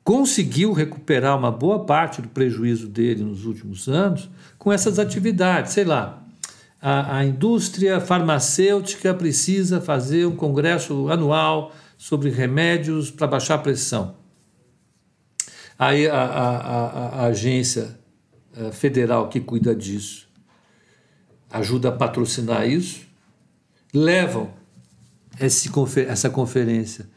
conseguiu 0.03 0.73
recuperar 0.73 1.38
uma 1.38 1.51
boa 1.51 1.86
parte 1.86 2.21
do 2.21 2.27
prejuízo 2.27 2.88
dele 2.88 3.23
nos 3.23 3.45
últimos 3.45 3.88
anos 3.88 4.29
com 4.60 4.71
essas 4.71 4.99
atividades. 4.99 5.71
Sei 5.71 5.86
lá, 5.86 6.21
a, 6.82 7.17
a 7.17 7.25
indústria 7.25 8.01
farmacêutica 8.01 9.13
precisa 9.13 9.79
fazer 9.79 10.25
um 10.25 10.36
congresso 10.36 11.10
anual 11.10 11.73
sobre 12.03 12.29
remédios 12.29 13.09
para 13.09 13.25
baixar 13.25 13.55
a 13.55 13.59
pressão. 13.59 14.15
Aí 15.79 16.05
a, 16.05 16.21
a, 16.21 17.07
a 17.21 17.25
agência 17.27 17.97
eh, 18.57 18.73
federal 18.73 19.29
que 19.29 19.39
cuida 19.39 19.73
disso 19.73 20.27
ajuda 21.49 21.87
a 21.87 21.91
patrocinar 21.93 22.67
isso, 22.67 23.07
levam 23.93 24.49
esse, 25.39 25.71
essa 26.05 26.29
conferência 26.29 27.07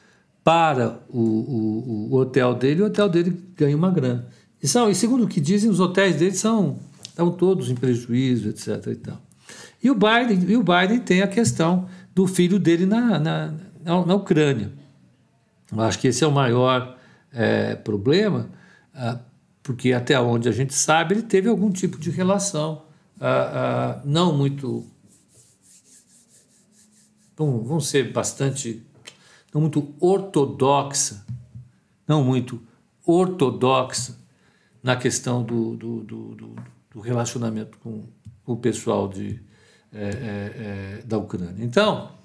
para 0.44 1.00
o, 1.08 1.20
o, 1.20 2.08
o, 2.12 2.14
hotel 2.14 2.54
dele, 2.54 2.82
o 2.82 2.86
hotel 2.86 3.08
dele 3.08 3.42
ganha 3.56 3.76
uma 3.76 3.90
grana. 3.90 4.28
E, 4.62 4.68
são, 4.68 4.88
e 4.88 4.94
segundo 4.94 5.24
o 5.24 5.28
que 5.28 5.40
dizem, 5.40 5.68
os 5.68 5.80
hotéis 5.80 6.14
dele 6.14 6.36
são 6.36 6.78
estão 7.08 7.32
todos 7.32 7.70
em 7.70 7.74
prejuízo, 7.74 8.50
etc. 8.50 8.86
E, 8.86 8.94
tal. 8.94 9.20
e, 9.82 9.90
o, 9.90 9.96
Biden, 9.96 10.48
e 10.48 10.56
o 10.56 10.62
Biden 10.62 11.00
tem 11.00 11.22
a 11.22 11.26
questão 11.26 11.88
do 12.14 12.28
filho 12.28 12.60
dele 12.60 12.86
na, 12.86 13.18
na, 13.18 13.54
na, 13.86 14.04
na 14.04 14.14
Ucrânia. 14.16 14.72
Eu 15.70 15.80
acho 15.80 15.98
que 16.00 16.08
esse 16.08 16.24
é 16.24 16.26
o 16.26 16.32
maior 16.32 16.98
é, 17.32 17.76
problema, 17.76 18.50
ah, 18.92 19.20
porque 19.62 19.92
até 19.92 20.18
onde 20.20 20.48
a 20.48 20.52
gente 20.52 20.74
sabe, 20.74 21.14
ele 21.14 21.22
teve 21.22 21.48
algum 21.48 21.70
tipo 21.70 21.98
de 21.98 22.10
relação 22.10 22.82
ah, 23.20 23.98
ah, 23.98 24.02
não 24.04 24.36
muito. 24.36 24.84
vamos 27.36 27.88
ser 27.88 28.12
bastante. 28.12 28.82
não 29.54 29.60
muito 29.60 29.94
ortodoxa, 30.00 31.24
não 32.06 32.24
muito 32.24 32.60
ortodoxa 33.04 34.18
na 34.82 34.96
questão 34.96 35.42
do, 35.42 35.76
do, 35.76 36.04
do, 36.04 36.56
do 36.90 37.00
relacionamento 37.00 37.78
com, 37.78 38.04
com, 38.44 38.52
o 38.52 38.56
pessoal 38.56 39.08
de, 39.08 39.40
é, 39.92 40.04
é, 40.04 40.98
é, 40.98 41.02
da 41.04 41.18
Ucrânia. 41.18 41.64
Então, 41.64 42.15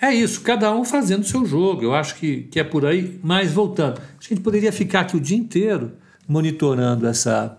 é 0.00 0.14
isso, 0.14 0.42
cada 0.42 0.72
um 0.72 0.84
fazendo 0.84 1.22
o 1.22 1.26
seu 1.26 1.44
jogo. 1.44 1.82
Eu 1.82 1.94
acho 1.94 2.14
que, 2.14 2.44
que 2.44 2.60
é 2.60 2.64
por 2.64 2.86
aí. 2.86 3.18
Mas 3.22 3.52
voltando, 3.52 4.00
a 4.00 4.22
gente 4.22 4.40
poderia 4.40 4.72
ficar 4.72 5.00
aqui 5.00 5.16
o 5.16 5.20
dia 5.20 5.36
inteiro 5.36 5.96
monitorando 6.26 7.06
essa 7.06 7.58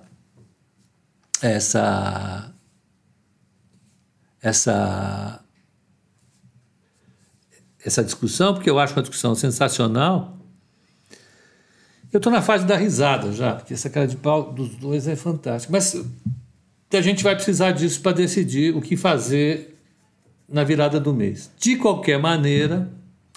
essa 1.41 2.53
essa 4.41 5.43
essa 7.83 8.03
discussão, 8.03 8.53
porque 8.53 8.69
eu 8.69 8.79
acho 8.79 8.93
uma 8.93 9.01
discussão 9.01 9.35
sensacional. 9.35 10.37
Eu 12.11 12.17
estou 12.17 12.31
na 12.31 12.41
fase 12.41 12.65
da 12.65 12.75
risada 12.75 13.31
já, 13.33 13.55
porque 13.55 13.73
essa 13.73 13.89
cara 13.89 14.07
de 14.07 14.15
pau 14.17 14.53
dos 14.53 14.75
dois 14.75 15.07
é 15.07 15.15
fantástica. 15.15 15.71
Mas 15.71 15.95
a 16.91 17.01
gente 17.01 17.23
vai 17.23 17.35
precisar 17.35 17.71
disso 17.71 18.01
para 18.01 18.13
decidir 18.13 18.75
o 18.75 18.81
que 18.81 18.97
fazer 18.97 19.78
na 20.51 20.63
virada 20.63 20.99
do 20.99 21.13
mês. 21.13 21.51
De 21.57 21.75
qualquer 21.75 22.19
maneira, 22.19 22.89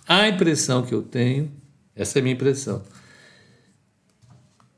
a 0.07 0.29
impressão 0.29 0.83
que 0.83 0.95
eu 0.95 1.03
tenho, 1.03 1.51
essa 1.95 2.19
é 2.19 2.21
a 2.21 2.23
minha 2.23 2.35
impressão, 2.35 2.83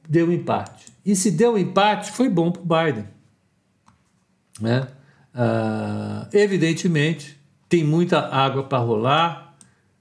deu 0.09 0.29
um 0.29 0.33
empate. 0.33 0.87
E 1.05 1.15
se 1.15 1.31
deu 1.31 1.55
um 1.55 1.59
empate, 1.59 2.11
foi 2.11 2.29
bom 2.29 2.51
para 2.51 2.63
o 2.63 2.65
Biden. 2.65 3.09
Né? 4.61 4.89
Ah, 5.35 6.29
evidentemente, 6.33 7.39
tem 7.69 7.85
muita 7.85 8.29
água 8.29 8.65
para 8.65 8.79
rolar. 8.79 9.57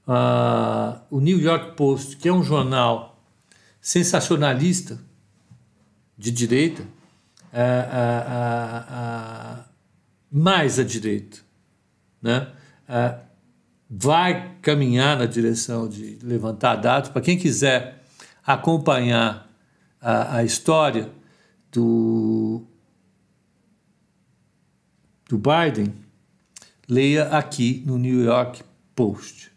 Ah, 0.07 1.01
o 1.09 1.19
New 1.19 1.39
York 1.39 1.75
Post, 1.75 2.17
que 2.17 2.29
é 2.29 2.33
um 2.33 2.43
jornal 2.43 3.21
sensacionalista 3.81 4.99
de 6.17 6.31
direita, 6.31 6.83
ah, 7.53 9.65
mais 10.31 10.79
à 10.79 10.83
direita, 10.83 11.39
né? 12.23 12.47
vai 13.89 14.55
caminhar 14.61 15.17
na 15.17 15.25
direção 15.25 15.87
de 15.87 16.17
levantar 16.23 16.77
dados. 16.77 17.09
Para 17.09 17.21
quem 17.21 17.37
quiser 17.37 18.01
acompanhar 18.45 19.47
a, 20.01 20.37
a 20.37 20.43
história 20.43 21.09
do 21.71 22.63
do 25.29 25.37
Biden, 25.37 25.93
leia 26.87 27.29
aqui 27.29 27.81
no 27.85 27.97
New 27.97 28.23
York 28.23 28.63
Post. 28.95 29.51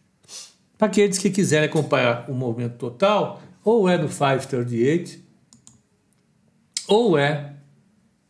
Para 0.79 0.87
aqueles 0.87 1.19
que 1.19 1.31
quiserem 1.31 1.69
acompanhar 1.69 2.31
o 2.31 2.35
movimento 2.35 2.77
total, 2.77 3.43
ou 3.65 3.89
é 3.89 3.99
no 3.99 4.09
538, 4.09 5.21
ou 6.89 7.19
é 7.19 7.55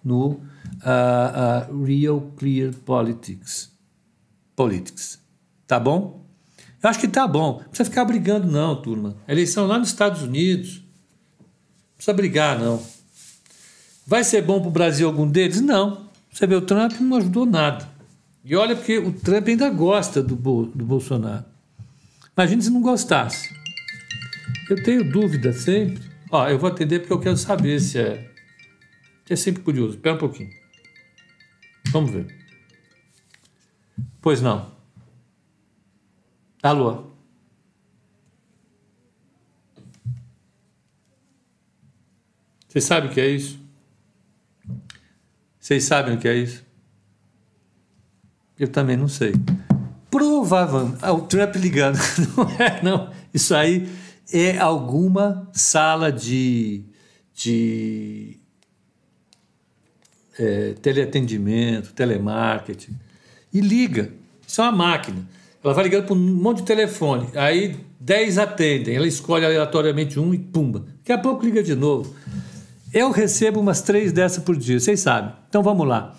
no 0.02 0.28
uh, 0.30 0.40
uh, 1.70 1.84
Real 1.84 2.20
Clear 2.36 2.72
Politics. 2.74 3.75
Politics. 4.56 5.20
Tá 5.66 5.78
bom? 5.78 6.26
Eu 6.82 6.90
acho 6.90 6.98
que 6.98 7.08
tá 7.08 7.28
bom. 7.28 7.58
Não 7.58 7.68
precisa 7.68 7.88
ficar 7.88 8.04
brigando, 8.04 8.50
não, 8.50 8.80
turma. 8.80 9.16
Eleição 9.28 9.66
lá 9.66 9.78
nos 9.78 9.88
Estados 9.88 10.22
Unidos. 10.22 10.82
Não 11.38 11.96
precisa 11.96 12.14
brigar, 12.14 12.58
não. 12.58 12.82
Vai 14.06 14.24
ser 14.24 14.42
bom 14.42 14.60
para 14.60 14.68
o 14.68 14.72
Brasil 14.72 15.06
algum 15.06 15.26
deles? 15.26 15.60
Não. 15.60 16.08
Você 16.32 16.46
vê, 16.46 16.54
o 16.54 16.60
Trump 16.60 16.92
não 17.00 17.16
ajudou 17.16 17.44
nada. 17.44 17.88
E 18.44 18.54
olha, 18.54 18.76
porque 18.76 18.98
o 18.98 19.12
Trump 19.12 19.48
ainda 19.48 19.68
gosta 19.68 20.22
do, 20.22 20.36
do 20.36 20.84
Bolsonaro. 20.84 21.44
Imagina 22.36 22.62
se 22.62 22.70
não 22.70 22.80
gostasse. 22.80 23.52
Eu 24.70 24.82
tenho 24.82 25.10
dúvida 25.10 25.52
sempre. 25.52 26.04
Ó, 26.30 26.48
eu 26.48 26.58
vou 26.58 26.70
atender 26.70 27.00
porque 27.00 27.12
eu 27.12 27.18
quero 27.18 27.36
saber 27.36 27.80
se 27.80 27.98
é. 27.98 28.30
É 29.28 29.34
sempre 29.34 29.62
curioso. 29.62 29.96
Espera 29.96 30.14
um 30.14 30.18
pouquinho. 30.18 30.50
Vamos 31.90 32.10
ver. 32.10 32.35
Pois 34.26 34.42
não. 34.42 34.66
Alô? 36.60 37.04
Você 42.66 42.80
sabe 42.80 43.06
o 43.06 43.10
que 43.10 43.20
é 43.20 43.28
isso? 43.28 43.56
Vocês 45.60 45.84
sabem 45.84 46.16
o 46.16 46.18
que 46.18 46.26
é 46.26 46.34
isso? 46.34 46.64
Eu 48.58 48.66
também 48.66 48.96
não 48.96 49.06
sei. 49.06 49.32
Provavelmente. 50.10 50.98
Ah, 51.02 51.12
o 51.12 51.20
Trump 51.20 51.54
ligando. 51.54 51.96
Não 52.36 52.50
é, 52.58 52.82
não. 52.82 53.12
Isso 53.32 53.54
aí 53.54 53.88
é 54.32 54.58
alguma 54.58 55.48
sala 55.52 56.10
de, 56.10 56.82
de 57.32 58.40
é, 60.36 60.72
teleatendimento, 60.82 61.92
telemarketing. 61.92 63.05
E 63.56 63.60
liga. 63.60 64.12
Isso 64.46 64.60
é 64.60 64.64
uma 64.64 64.72
máquina. 64.72 65.26
Ela 65.64 65.72
vai 65.72 65.84
ligando 65.84 66.04
para 66.04 66.14
um 66.14 66.18
monte 66.18 66.58
de 66.58 66.64
telefone. 66.64 67.30
Aí 67.34 67.74
10 67.98 68.36
atendem. 68.36 68.94
Ela 68.94 69.06
escolhe 69.06 69.46
aleatoriamente 69.46 70.20
um 70.20 70.34
e 70.34 70.38
pumba. 70.38 70.84
Daqui 70.98 71.10
a 71.10 71.16
pouco 71.16 71.42
liga 71.42 71.62
de 71.62 71.74
novo. 71.74 72.14
Eu 72.92 73.10
recebo 73.10 73.58
umas 73.58 73.80
três 73.80 74.12
dessas 74.12 74.44
por 74.44 74.56
dia, 74.56 74.78
vocês 74.78 75.00
sabem. 75.00 75.32
Então 75.48 75.62
vamos 75.62 75.88
lá. 75.88 76.14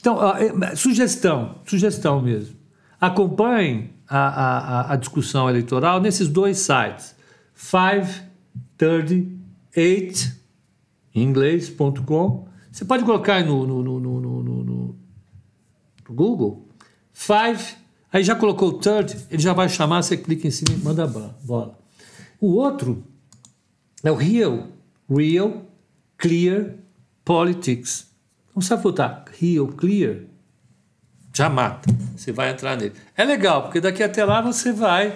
Então, 0.00 0.18
é, 0.36 0.74
sugestão, 0.74 1.60
sugestão 1.64 2.20
mesmo. 2.20 2.56
Acompanhem 3.00 3.90
a, 4.08 4.18
a, 4.18 4.94
a 4.94 4.96
discussão 4.96 5.48
eleitoral 5.48 6.00
nesses 6.00 6.26
dois 6.26 6.58
sites. 6.58 7.14
538 7.54 10.36
em 11.14 11.22
inglês.com. 11.22 12.48
Você 12.72 12.84
pode 12.84 13.04
colocar 13.04 13.44
no, 13.44 13.64
no, 13.64 14.00
no, 14.00 14.42
no 14.42 14.96
Google. 16.10 16.69
Five, 17.20 17.76
aí 18.10 18.24
já 18.24 18.34
colocou 18.34 18.70
o 18.70 18.78
third, 18.78 19.14
ele 19.30 19.42
já 19.42 19.52
vai 19.52 19.68
chamar, 19.68 20.02
você 20.02 20.16
clica 20.16 20.48
em 20.48 20.50
cima 20.50 20.72
e 20.72 20.78
manda 20.78 21.06
bola. 21.06 21.78
O 22.40 22.54
outro 22.54 23.04
é 24.02 24.10
o 24.10 24.14
Real, 24.14 24.68
Real 25.06 25.66
Clear 26.16 26.76
Politics. 27.22 28.06
Não 28.56 28.62
sabe 28.62 28.82
botar 28.84 29.26
Real 29.38 29.66
Clear? 29.68 30.20
Já 31.34 31.50
mata. 31.50 31.94
Você 32.16 32.32
vai 32.32 32.52
entrar 32.52 32.74
nele. 32.74 32.94
É 33.14 33.22
legal, 33.22 33.64
porque 33.64 33.82
daqui 33.82 34.02
até 34.02 34.24
lá 34.24 34.40
você 34.40 34.72
vai 34.72 35.14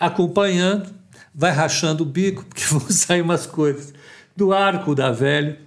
acompanhando, 0.00 0.94
vai 1.34 1.50
rachando 1.50 2.04
o 2.04 2.06
bico, 2.06 2.42
porque 2.48 2.64
vão 2.64 2.80
sair 2.88 3.20
umas 3.20 3.44
coisas 3.44 3.92
do 4.34 4.54
arco 4.54 4.94
da 4.94 5.12
velha. 5.12 5.60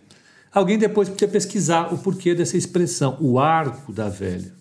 Alguém 0.51 0.79
depois 0.79 1.07
podia 1.07 1.27
pesquisar 1.27 1.93
o 1.93 1.99
porquê 1.99 2.33
dessa 2.33 2.57
expressão, 2.57 3.15
o 3.21 3.37
arco 3.37 3.93
da 3.93 4.09
velha. 4.09 4.57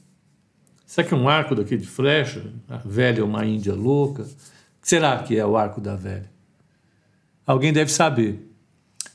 Será 0.96 1.08
que 1.08 1.12
é 1.12 1.16
um 1.18 1.28
arco 1.28 1.54
daqui 1.54 1.76
de 1.76 1.86
flecha? 1.86 2.42
A 2.66 2.78
velha 2.78 3.20
é 3.20 3.22
uma 3.22 3.44
índia 3.44 3.74
louca? 3.74 4.22
O 4.22 4.80
que 4.80 4.88
será 4.88 5.22
que 5.22 5.36
é 5.36 5.44
o 5.44 5.54
arco 5.54 5.78
da 5.78 5.94
velha? 5.94 6.32
Alguém 7.46 7.70
deve 7.70 7.92
saber. 7.92 8.50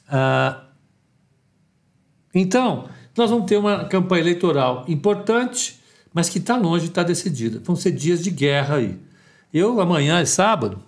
Ah, 0.08 0.64
então, 2.36 2.88
nós 3.18 3.32
vamos 3.32 3.48
ter 3.48 3.58
uma 3.58 3.86
campanha 3.86 4.22
eleitoral 4.22 4.86
importante, 4.88 5.82
mas 6.14 6.30
que 6.30 6.38
está 6.38 6.56
longe 6.56 6.84
de 6.84 6.92
estar 6.92 7.02
tá 7.02 7.08
decidida. 7.08 7.60
Vão 7.64 7.76
ser 7.76 7.94
dias 7.94 8.24
de 8.24 8.30
guerra 8.30 8.76
aí. 8.76 9.00
Eu, 9.52 9.82
amanhã 9.82 10.20
é 10.20 10.26
sábado, 10.26 10.84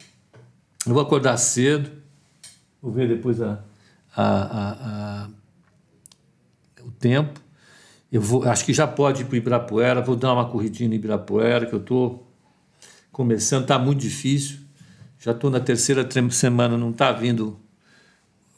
eu 0.85 0.93
vou 0.93 1.01
acordar 1.01 1.37
cedo, 1.37 1.89
vou 2.79 2.91
ver 2.91 3.07
depois 3.07 3.41
a, 3.41 3.63
a, 4.15 5.23
a, 5.25 5.29
o 6.85 6.91
tempo. 6.91 7.42
Eu 8.13 8.21
vou, 8.21 8.43
acho 8.43 8.63
que 8.63 8.71
já 8.71 8.87
pode 8.87 9.23
ir 9.23 9.25
para 9.25 9.33
o 9.33 9.37
Ibirapuera, 9.37 10.01
vou 10.01 10.15
dar 10.15 10.33
uma 10.33 10.47
corridinha 10.47 10.87
no 10.87 10.95
Ibirapuera, 10.95 11.65
que 11.65 11.73
eu 11.73 11.79
estou 11.79 12.31
começando, 13.11 13.63
está 13.63 13.77
muito 13.77 13.99
difícil. 13.99 14.59
Já 15.19 15.31
estou 15.31 15.49
na 15.49 15.59
terceira 15.59 16.07
semana, 16.29 16.77
não 16.77 16.91
está 16.91 17.11
vindo 17.11 17.59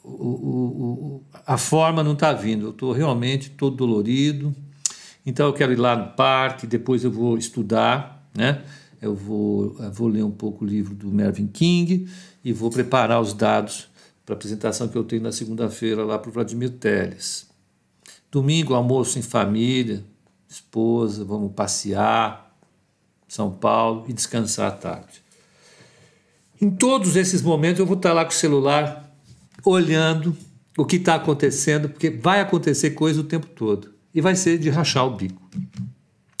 o, 0.06 0.08
o, 0.08 1.22
a 1.44 1.58
forma 1.58 2.02
não 2.02 2.12
está 2.12 2.32
vindo. 2.32 2.66
Eu 2.66 2.70
estou 2.70 2.92
realmente 2.92 3.50
todo 3.50 3.76
dolorido. 3.76 4.54
Então 5.24 5.46
eu 5.46 5.52
quero 5.52 5.72
ir 5.72 5.76
lá 5.76 5.96
no 5.96 6.12
parque, 6.12 6.66
depois 6.66 7.02
eu 7.02 7.10
vou 7.10 7.36
estudar, 7.36 8.24
né? 8.32 8.62
eu 9.02 9.14
vou, 9.14 9.76
eu 9.80 9.90
vou 9.90 10.06
ler 10.06 10.22
um 10.22 10.30
pouco 10.30 10.64
o 10.64 10.68
livro 10.68 10.94
do 10.94 11.08
Mervyn 11.08 11.48
King 11.48 12.08
e 12.44 12.52
vou 12.52 12.70
preparar 12.70 13.20
os 13.20 13.34
dados 13.34 13.88
para 14.24 14.34
a 14.34 14.36
apresentação 14.36 14.86
que 14.86 14.96
eu 14.96 15.02
tenho 15.02 15.22
na 15.22 15.32
segunda-feira 15.32 16.04
lá 16.04 16.18
para 16.18 16.28
o 16.28 16.32
Vladimir 16.32 16.70
Teles. 16.70 17.45
Domingo, 18.36 18.74
almoço 18.74 19.18
em 19.18 19.22
família, 19.22 20.04
esposa, 20.46 21.24
vamos 21.24 21.52
passear, 21.54 22.54
São 23.26 23.50
Paulo 23.50 24.04
e 24.08 24.12
descansar 24.12 24.68
à 24.68 24.70
tarde. 24.72 25.22
Em 26.60 26.68
todos 26.68 27.16
esses 27.16 27.40
momentos 27.40 27.80
eu 27.80 27.86
vou 27.86 27.96
estar 27.96 28.12
lá 28.12 28.26
com 28.26 28.32
o 28.32 28.34
celular 28.34 29.10
olhando 29.64 30.36
o 30.76 30.84
que 30.84 30.96
está 30.96 31.14
acontecendo, 31.14 31.88
porque 31.88 32.10
vai 32.10 32.42
acontecer 32.42 32.90
coisa 32.90 33.22
o 33.22 33.24
tempo 33.24 33.46
todo 33.46 33.94
e 34.12 34.20
vai 34.20 34.36
ser 34.36 34.58
de 34.58 34.68
rachar 34.68 35.06
o 35.06 35.16
bico. 35.16 35.40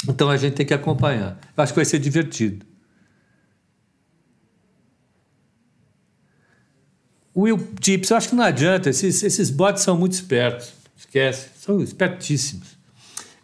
Então 0.06 0.28
a 0.28 0.36
gente 0.36 0.52
tem 0.52 0.66
que 0.66 0.74
acompanhar. 0.74 1.40
Eu 1.56 1.62
acho 1.62 1.72
que 1.72 1.78
vai 1.78 1.86
ser 1.86 1.98
divertido. 1.98 2.66
Will 7.34 7.56
Tips, 7.80 8.10
eu 8.10 8.18
acho 8.18 8.28
que 8.28 8.34
não 8.34 8.44
adianta, 8.44 8.90
esses, 8.90 9.22
esses 9.22 9.48
bots 9.48 9.82
são 9.82 9.96
muito 9.96 10.12
espertos. 10.12 10.75
Esquece, 11.16 11.48
são 11.56 11.80
espertíssimos. 11.80 12.76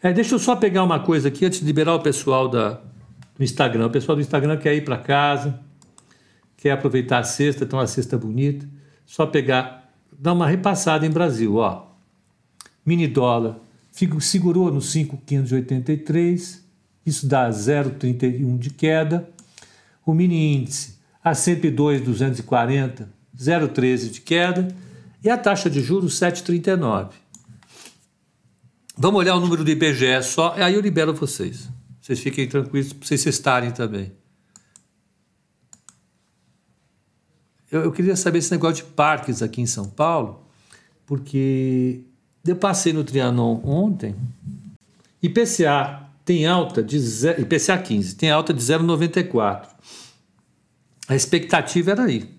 É, 0.03 0.13
deixa 0.13 0.35
eu 0.35 0.39
só 0.39 0.55
pegar 0.55 0.85
uma 0.85 1.01
coisa 1.01 1.29
aqui 1.29 1.47
antes 1.47 1.61
de 1.61 1.65
liberar 1.65 1.95
o 1.95 2.01
pessoal 2.01 2.47
da, 2.47 2.83
do 3.35 3.43
Instagram. 3.43 3.87
O 3.87 3.91
pessoal 3.91 4.15
do 4.15 4.21
Instagram 4.21 4.59
quer 4.59 4.75
ir 4.75 4.85
para 4.85 4.99
casa, 4.99 5.59
quer 6.59 6.73
aproveitar 6.73 7.21
a 7.21 7.25
cesta, 7.25 7.65
tem 7.65 7.79
uma 7.79 7.87
cesta 7.87 8.19
bonita. 8.19 8.69
Só 9.07 9.25
pegar, 9.25 9.91
dar 10.19 10.35
uma 10.35 10.47
repassada 10.47 11.07
em 11.07 11.11
Brasil, 11.11 11.57
ó. 11.57 11.87
Mini 12.85 13.07
dólar, 13.07 13.57
segurou 14.21 14.71
no 14.71 14.83
5,583, 14.83 16.63
isso 17.07 17.27
dá 17.27 17.49
0,31 17.49 18.59
de 18.59 18.69
queda. 18.69 19.31
O 20.05 20.13
mini 20.13 20.57
índice 20.57 20.99
a 21.25 21.35
102,240, 21.35 23.09
0,13 23.35 24.11
de 24.11 24.21
queda. 24.21 24.69
E 25.25 25.31
a 25.31 25.39
taxa 25.39 25.71
de 25.71 25.81
juros 25.81 26.19
7,39. 26.21 27.22
Vamos 29.03 29.19
olhar 29.19 29.35
o 29.35 29.41
número 29.41 29.65
do 29.65 29.71
IBGE 29.73 30.23
só, 30.23 30.55
aí 30.57 30.75
eu 30.75 30.81
libero 30.81 31.13
vocês. 31.13 31.69
Vocês 32.01 32.21
fiquem 32.21 32.47
tranquilos 32.47 32.93
para 32.93 33.05
vocês 33.05 33.27
estarem 33.27 33.73
também. 33.73 34.13
Eu, 37.69 37.81
eu 37.81 37.91
queria 37.91 38.15
saber 38.15 38.39
esse 38.39 38.53
negócio 38.53 38.85
de 38.85 38.93
parques 38.93 39.43
aqui 39.43 39.61
em 39.61 39.67
São 39.67 39.91
Paulo, 39.91 40.47
porque 41.05 42.03
eu 42.47 42.55
passei 42.55 42.93
no 42.93 43.03
Trianon 43.03 43.61
ontem, 43.65 44.15
IPCA 45.21 46.09
tem 46.25 46.47
alta 46.47 46.81
de 46.81 46.99
IPCA 47.41 47.79
15 47.79 48.15
tem 48.15 48.31
alta 48.31 48.55
de 48.55 48.63
0,94. 48.63 49.67
A 51.09 51.17
expectativa 51.17 51.91
era 51.91 52.05
aí, 52.05 52.33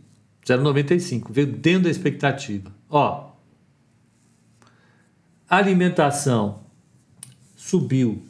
0,95, 0.48 1.30
veio 1.30 1.48
dentro 1.48 1.84
da 1.84 1.90
expectativa. 1.90 2.74
Ó, 2.90 3.33
alimentação 5.56 6.64
subiu 7.56 8.24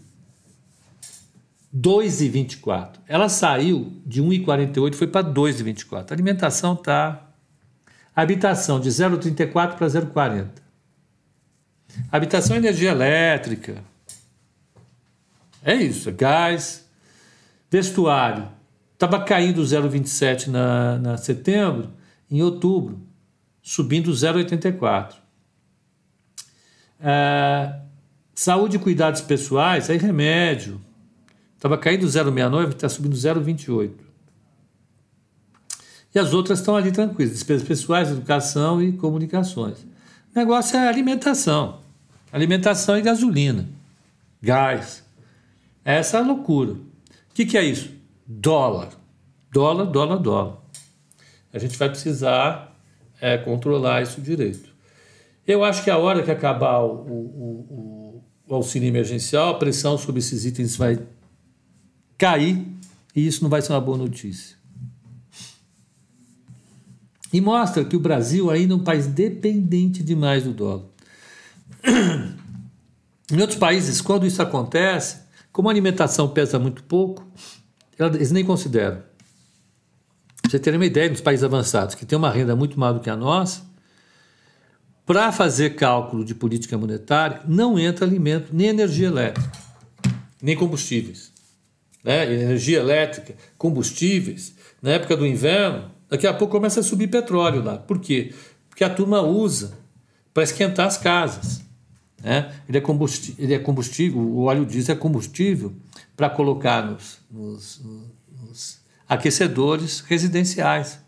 2,24. 1.75 2.99
Ela 3.07 3.29
saiu 3.29 3.91
de 4.05 4.21
1,48 4.21 4.93
foi 4.95 5.07
para 5.07 5.25
2,24. 5.25 6.11
A 6.11 6.13
alimentação 6.13 6.75
tá 6.75 7.29
habitação 8.15 8.79
de 8.79 8.89
0,34 8.89 9.75
para 9.75 9.87
0,40. 9.87 10.49
Habitação 12.11 12.55
é 12.55 12.59
energia 12.59 12.91
elétrica. 12.91 13.83
É 15.63 15.73
isso, 15.75 16.09
é 16.09 16.11
gás. 16.11 16.87
Vestuário. 17.69 18.49
Estava 18.93 19.23
caindo 19.23 19.61
0,27 19.61 20.47
na, 20.47 20.97
na 20.99 21.17
setembro, 21.17 21.89
em 22.29 22.41
outubro, 22.41 23.01
subindo 23.61 24.11
0,84. 24.11 25.22
É, 27.03 27.81
saúde 28.33 28.77
e 28.77 28.79
cuidados 28.79 29.19
pessoais, 29.19 29.89
aí 29.89 29.97
remédio. 29.97 30.79
Estava 31.55 31.77
caindo 31.77 32.05
0,69, 32.05 32.69
está 32.69 32.87
subindo 32.87 33.15
0,28. 33.15 33.91
E 36.15 36.19
as 36.19 36.33
outras 36.33 36.59
estão 36.59 36.75
ali 36.75 36.91
tranquilas: 36.91 37.33
despesas 37.33 37.67
pessoais, 37.67 38.09
educação 38.09 38.81
e 38.81 38.93
comunicações. 38.93 39.79
O 40.33 40.39
negócio 40.39 40.77
é 40.77 40.87
alimentação. 40.87 41.81
Alimentação 42.31 42.97
e 42.97 43.01
gasolina. 43.01 43.67
Gás. 44.41 45.03
Essa 45.85 46.17
é 46.17 46.19
a 46.21 46.23
loucura. 46.23 46.71
O 46.71 46.79
que, 47.33 47.45
que 47.45 47.57
é 47.57 47.63
isso? 47.63 47.91
Dólar. 48.25 48.89
Dólar, 49.51 49.85
dólar, 49.85 50.17
dólar. 50.17 50.57
A 51.53 51.59
gente 51.59 51.77
vai 51.77 51.89
precisar 51.89 52.75
é, 53.21 53.37
controlar 53.37 54.01
isso 54.01 54.19
direito. 54.19 54.72
Eu 55.45 55.63
acho 55.63 55.83
que 55.83 55.89
a 55.89 55.97
hora 55.97 56.23
que 56.23 56.31
acabar 56.31 56.79
o, 56.79 56.93
o, 56.93 58.23
o, 58.47 58.55
auxílio 58.55 58.87
emergencial, 58.87 59.49
a 59.49 59.57
pressão 59.57 59.97
sobre 59.97 60.19
esses 60.19 60.45
itens 60.45 60.75
vai 60.75 60.99
cair 62.17 62.65
e 63.15 63.27
isso 63.27 63.43
não 63.43 63.49
vai 63.49 63.61
ser 63.61 63.73
uma 63.73 63.81
boa 63.81 63.97
notícia. 63.97 64.55
E 67.31 67.41
mostra 67.41 67.83
que 67.83 67.95
o 67.95 67.99
Brasil 67.99 68.49
ainda 68.49 68.73
é 68.73 68.77
um 68.77 68.83
país 68.83 69.07
dependente 69.07 70.03
demais 70.03 70.43
do 70.43 70.53
dólar. 70.53 70.85
Em 73.31 73.41
outros 73.41 73.57
países, 73.57 73.99
quando 73.99 74.25
isso 74.25 74.41
acontece, 74.41 75.23
como 75.51 75.67
a 75.67 75.71
alimentação 75.71 76.29
pesa 76.29 76.59
muito 76.59 76.83
pouco, 76.83 77.25
eles 77.97 78.31
nem 78.31 78.45
consideram. 78.45 79.01
Pra 80.41 80.51
você 80.51 80.59
ter 80.59 80.75
uma 80.75 80.85
ideia, 80.85 81.09
nos 81.09 81.21
países 81.21 81.43
avançados, 81.43 81.95
que 81.95 82.05
tem 82.05 82.17
uma 82.17 82.29
renda 82.29 82.55
muito 82.55 82.79
maior 82.79 82.93
do 82.93 82.99
que 82.99 83.09
a 83.09 83.15
nossa, 83.15 83.63
para 85.05 85.31
fazer 85.31 85.75
cálculo 85.75 86.23
de 86.23 86.33
política 86.33 86.77
monetária, 86.77 87.41
não 87.47 87.77
entra 87.77 88.05
alimento, 88.05 88.49
nem 88.53 88.67
energia 88.67 89.07
elétrica, 89.07 89.51
nem 90.41 90.55
combustíveis. 90.55 91.31
Né? 92.03 92.23
Energia 92.33 92.79
elétrica, 92.79 93.35
combustíveis, 93.57 94.55
na 94.81 94.91
época 94.91 95.15
do 95.15 95.25
inverno, 95.25 95.91
daqui 96.09 96.27
a 96.27 96.33
pouco 96.33 96.51
começa 96.51 96.79
a 96.79 96.83
subir 96.83 97.07
petróleo 97.07 97.63
lá. 97.63 97.77
Por 97.77 97.99
quê? 97.99 98.33
Porque 98.69 98.83
a 98.83 98.89
turma 98.89 99.21
usa 99.21 99.77
para 100.33 100.43
esquentar 100.43 100.87
as 100.87 100.97
casas. 100.97 101.61
Né? 102.21 102.53
Ele, 102.67 102.77
é 102.77 102.81
combustível, 102.81 103.43
ele 103.43 103.53
é 103.53 103.59
combustível, 103.59 104.19
o 104.19 104.43
óleo 104.43 104.65
diesel 104.65 104.95
é 104.95 104.97
combustível 104.97 105.73
para 106.15 106.29
colocar 106.29 106.81
nos, 106.81 107.19
nos, 107.29 107.81
nos 108.41 108.79
aquecedores 109.07 109.99
residenciais. 109.99 110.99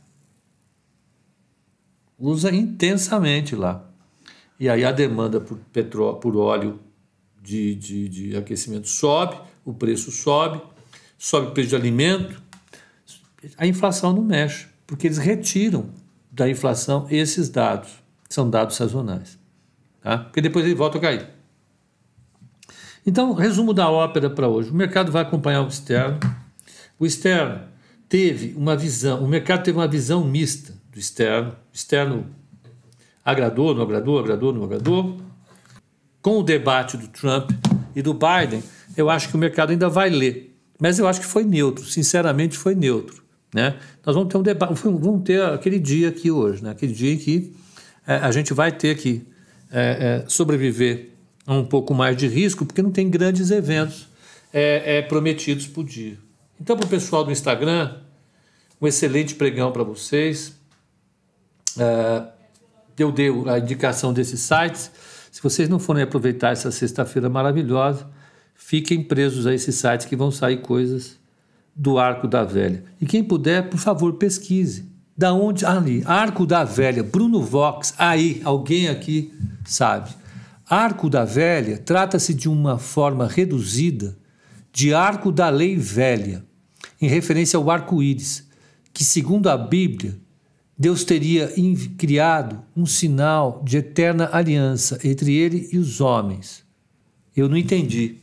Usa 2.18 2.54
intensamente 2.54 3.56
lá. 3.56 3.85
E 4.60 4.70
aí 4.70 4.86
a 4.86 4.91
demanda 4.91 5.39
por, 5.39 5.58
petróleo, 5.72 6.18
por 6.18 6.38
óleo 6.38 6.80
de, 7.41 7.76
de, 7.76 8.10
de 8.10 8.38
aquecimento 8.38 8.88
sobe, 8.88 9.38
o 9.64 9.74
preço 9.74 10.12
sobe, 10.12 10.62
sobe 11.18 11.47
o 11.47 11.51
preço 11.51 11.70
de 11.70 11.76
alimento, 11.76 12.41
a 13.58 13.68
inflação 13.68 14.14
não 14.14 14.24
mexe, 14.24 14.68
porque 14.88 15.08
eles 15.08 15.18
retiram 15.18 15.89
da 16.32 16.49
inflação 16.49 17.08
esses 17.10 17.49
dados, 17.49 17.91
são 18.30 18.49
dados 18.49 18.76
sazonais 18.76 19.38
tá? 20.06 20.20
porque 20.20 20.39
depois 20.39 20.64
ele 20.64 20.76
volta 20.76 20.99
a 20.99 21.01
cair. 21.01 21.28
Então, 23.06 23.34
resumo 23.34 23.74
da 23.74 23.89
ópera 23.89 24.30
para 24.30 24.47
hoje. 24.47 24.70
O 24.70 24.76
mercado 24.76 25.12
vai 25.12 25.24
acompanhar 25.24 25.64
o 25.64 25.68
externo. 25.68 26.20
O 26.99 27.06
externo 27.06 27.62
teve 28.08 28.53
uma 28.56 28.76
visão, 28.76 29.24
o 29.24 29.28
mercado 29.28 29.64
teve 29.64 29.78
uma 29.78 29.88
visão 29.88 30.24
mista 30.24 30.74
do 30.91 30.99
externo. 30.99 31.51
O 31.51 31.76
externo 31.76 32.28
agradou, 33.26 33.73
não 33.73 33.82
agradou, 33.82 34.19
agradou, 34.19 34.53
não 34.53 34.63
agradou. 34.63 35.17
Com 36.21 36.39
o 36.39 36.43
debate 36.43 36.95
do 36.95 37.07
Trump 37.07 37.49
e 37.95 38.01
do 38.01 38.13
Biden, 38.13 38.63
eu 38.95 39.09
acho 39.09 39.30
que 39.30 39.36
o 39.36 39.39
mercado 39.39 39.71
ainda 39.71 39.89
vai 39.89 40.09
ler. 40.09 40.55
Mas 40.80 40.99
eu 40.99 41.07
acho 41.07 41.19
que 41.19 41.26
foi 41.26 41.43
neutro, 41.43 41.84
sinceramente 41.86 42.57
foi 42.57 42.76
neutro. 42.76 43.23
Né? 43.53 43.76
Nós 44.05 44.15
vamos 44.15 44.32
ter 44.32 44.38
um 44.38 44.43
debate, 44.43 44.73
vamos 44.84 45.23
ter 45.23 45.41
aquele 45.41 45.80
dia 45.80 46.09
aqui 46.09 46.30
hoje, 46.30 46.63
né? 46.63 46.69
aquele 46.71 46.93
dia 46.93 47.13
em 47.13 47.17
que 47.17 47.55
é, 48.05 48.15
a 48.17 48.32
gente 48.32 48.53
vai 48.53 48.71
ter 48.71 48.91
aqui 48.91 49.26
é, 49.71 50.23
é, 50.23 50.30
sobreviver 50.30 51.11
a 51.47 51.53
um 51.53 51.65
pouco 51.65 51.93
mais 51.93 52.17
de 52.17 52.28
risco, 52.28 52.65
porque 52.65 52.82
não 52.82 52.91
tem 52.91 53.09
grandes 53.09 53.49
eventos 53.51 54.07
é, 54.53 54.97
é 54.97 55.01
prometidos 55.01 55.67
por 55.67 55.84
dia. 55.84 56.17
Então, 56.59 56.76
para 56.76 56.86
o 56.86 56.89
pessoal 56.89 57.23
do 57.23 57.32
Instagram, 57.32 57.97
um 58.82 58.88
excelente 58.88 59.36
pregão 59.36 59.71
para 59.71 59.84
vocês. 59.84 60.55
É, 61.78 62.35
eu 63.04 63.12
dei 63.12 63.30
a 63.48 63.60
indicação 63.60 64.14
desses 64.14 64.39
sites. 64.39 64.91
Se 65.32 65.41
vocês 65.41 65.68
não 65.68 65.80
forem 65.80 66.04
aproveitar 66.04 66.52
essa 66.52 66.72
sexta-feira 66.72 67.30
maravilhosa, 67.30 68.08
fiquem 68.56 69.04
presos 69.04 69.46
a 69.46 69.54
esses 69.54 69.76
sites 69.76 70.06
que 70.06 70.16
vão 70.16 70.32
sair 70.32 70.62
coisas 70.62 71.18
do 71.76 72.00
Arco 72.00 72.28
da 72.28 72.43
Velha. 72.43 72.84
E 73.02 73.06
quem 73.06 73.24
puder, 73.24 73.70
por 73.70 73.78
favor, 73.78 74.14
pesquise. 74.14 74.86
Da 75.18 75.34
onde? 75.34 75.66
Ali, 75.66 76.04
Arco 76.06 76.46
da 76.46 76.64
Velha, 76.64 77.04
Bruno 77.04 77.41
Vox, 77.41 77.93
aí, 77.98 78.41
alguém 78.43 78.88
aqui 78.88 79.34
sabe. 79.66 80.10
Arco 80.70 81.10
da 81.10 81.24
Velha 81.24 81.78
trata-se 81.78 82.34
de 82.34 82.50
uma 82.50 82.78
forma 82.78 83.28
reduzida 83.28 84.18
de 84.74 84.93
Arco 84.93 85.32
da 85.32 85.50
Lei 85.50 85.78
Velha. 85.78 86.43
em 87.02 87.08
referência 87.08 87.58
ao 87.58 87.70
arco-íris, 87.70 88.48
que, 88.93 89.04
segundo 89.04 89.50
a 89.50 89.58
Bíblia, 89.58 90.18
Deus 90.78 91.03
teria 91.03 91.53
criado 91.97 92.61
um 92.76 92.86
sinal 92.86 93.61
de 93.63 93.78
eterna 93.78 94.30
aliança 94.32 94.99
entre 95.03 95.34
ele 95.34 95.69
e 95.71 95.78
os 95.78 96.01
homens. 96.01 96.65
Eu 97.36 97.47
não 97.47 97.55
entendi. 97.55 98.17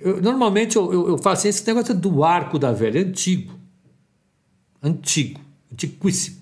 Eu, 0.00 0.20
normalmente 0.20 0.76
eu, 0.76 0.92
eu, 0.92 1.08
eu, 1.08 1.18
faço 1.18 1.48
esse 1.48 1.66
negócio 1.66 1.94
do 1.94 2.22
arco 2.22 2.58
da 2.58 2.72
velha, 2.72 3.00
antigo. 3.00 3.58
Antigo, 4.82 5.40
antiquíssimo. 5.72 6.38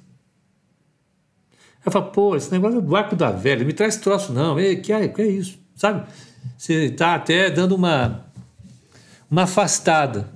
Eu 1.85 1.93
falo, 1.93 2.07
pô, 2.07 2.37
esse 2.37 2.51
negócio 2.51 2.83
do 2.83 2.97
arco 2.97 3.15
da 3.15 3.31
velha, 3.31 3.65
me 3.65 3.73
traz 3.73 3.97
troço, 3.97 4.33
não. 4.33 4.59
Ei, 4.59 4.77
que, 4.77 4.93
é, 4.93 5.07
que 5.07 5.23
é 5.23 5.27
isso? 5.27 5.57
Sabe? 5.77 6.07
Você 6.59 6.87
está 6.87 7.15
até 7.15 7.49
dando 7.49 7.77
uma, 7.77 8.27
uma 9.31 9.45
afastada 9.45 10.29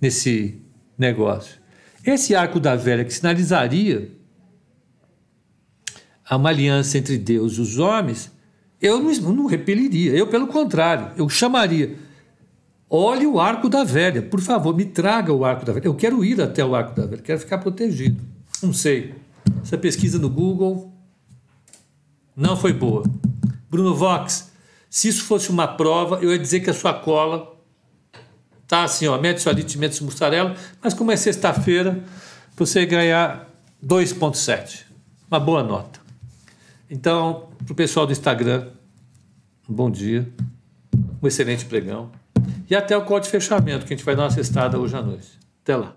nesse 0.00 0.60
negócio. 0.98 1.60
Esse 2.04 2.34
arco 2.34 2.60
da 2.60 2.76
velha 2.76 3.04
que 3.04 3.12
sinalizaria 3.12 4.12
uma 6.30 6.48
aliança 6.48 6.98
entre 6.98 7.16
Deus 7.16 7.54
e 7.54 7.60
os 7.60 7.78
homens, 7.78 8.30
eu 8.80 9.02
não, 9.02 9.12
não 9.32 9.46
repeliria. 9.46 10.12
Eu, 10.12 10.26
pelo 10.26 10.46
contrário, 10.46 11.12
eu 11.16 11.28
chamaria. 11.28 11.96
Olhe 12.88 13.26
o 13.26 13.40
arco 13.40 13.68
da 13.68 13.82
velha, 13.82 14.22
por 14.22 14.40
favor, 14.40 14.76
me 14.76 14.84
traga 14.84 15.32
o 15.32 15.44
arco 15.44 15.64
da 15.64 15.72
velha. 15.72 15.86
Eu 15.86 15.94
quero 15.94 16.24
ir 16.24 16.40
até 16.40 16.64
o 16.64 16.74
arco 16.74 16.94
da 16.94 17.06
velha, 17.06 17.22
quero 17.22 17.40
ficar 17.40 17.58
protegido. 17.58 18.22
Não 18.62 18.72
sei. 18.72 19.14
Essa 19.62 19.78
pesquisa 19.78 20.18
no 20.18 20.28
Google 20.28 20.92
não 22.36 22.56
foi 22.56 22.72
boa. 22.72 23.02
Bruno 23.70 23.94
Vox, 23.94 24.52
se 24.88 25.08
isso 25.08 25.24
fosse 25.24 25.50
uma 25.50 25.66
prova, 25.66 26.18
eu 26.22 26.30
ia 26.30 26.38
dizer 26.38 26.60
que 26.60 26.70
a 26.70 26.74
sua 26.74 26.94
cola 26.94 27.53
tá 28.66 28.84
assim, 28.84 29.06
ó, 29.06 29.18
médio 29.18 29.42
solite, 29.42 29.78
médio 29.78 30.04
mussarela, 30.04 30.54
mas 30.82 30.94
como 30.94 31.12
é 31.12 31.16
sexta-feira, 31.16 32.02
você 32.56 32.86
ganhar 32.86 33.48
2.7. 33.84 34.84
Uma 35.30 35.40
boa 35.40 35.62
nota. 35.62 36.00
Então, 36.90 37.48
para 37.64 37.72
o 37.72 37.74
pessoal 37.74 38.06
do 38.06 38.12
Instagram, 38.12 38.68
um 39.68 39.74
bom 39.74 39.90
dia, 39.90 40.28
um 41.22 41.26
excelente 41.26 41.64
pregão. 41.64 42.10
E 42.68 42.74
até 42.74 42.96
o 42.96 43.02
código 43.02 43.24
de 43.24 43.30
fechamento, 43.30 43.86
que 43.86 43.92
a 43.92 43.96
gente 43.96 44.04
vai 44.04 44.14
dar 44.14 44.24
uma 44.24 44.30
cestada 44.30 44.78
hoje 44.78 44.96
à 44.96 45.02
noite. 45.02 45.38
Até 45.62 45.76
lá. 45.76 45.96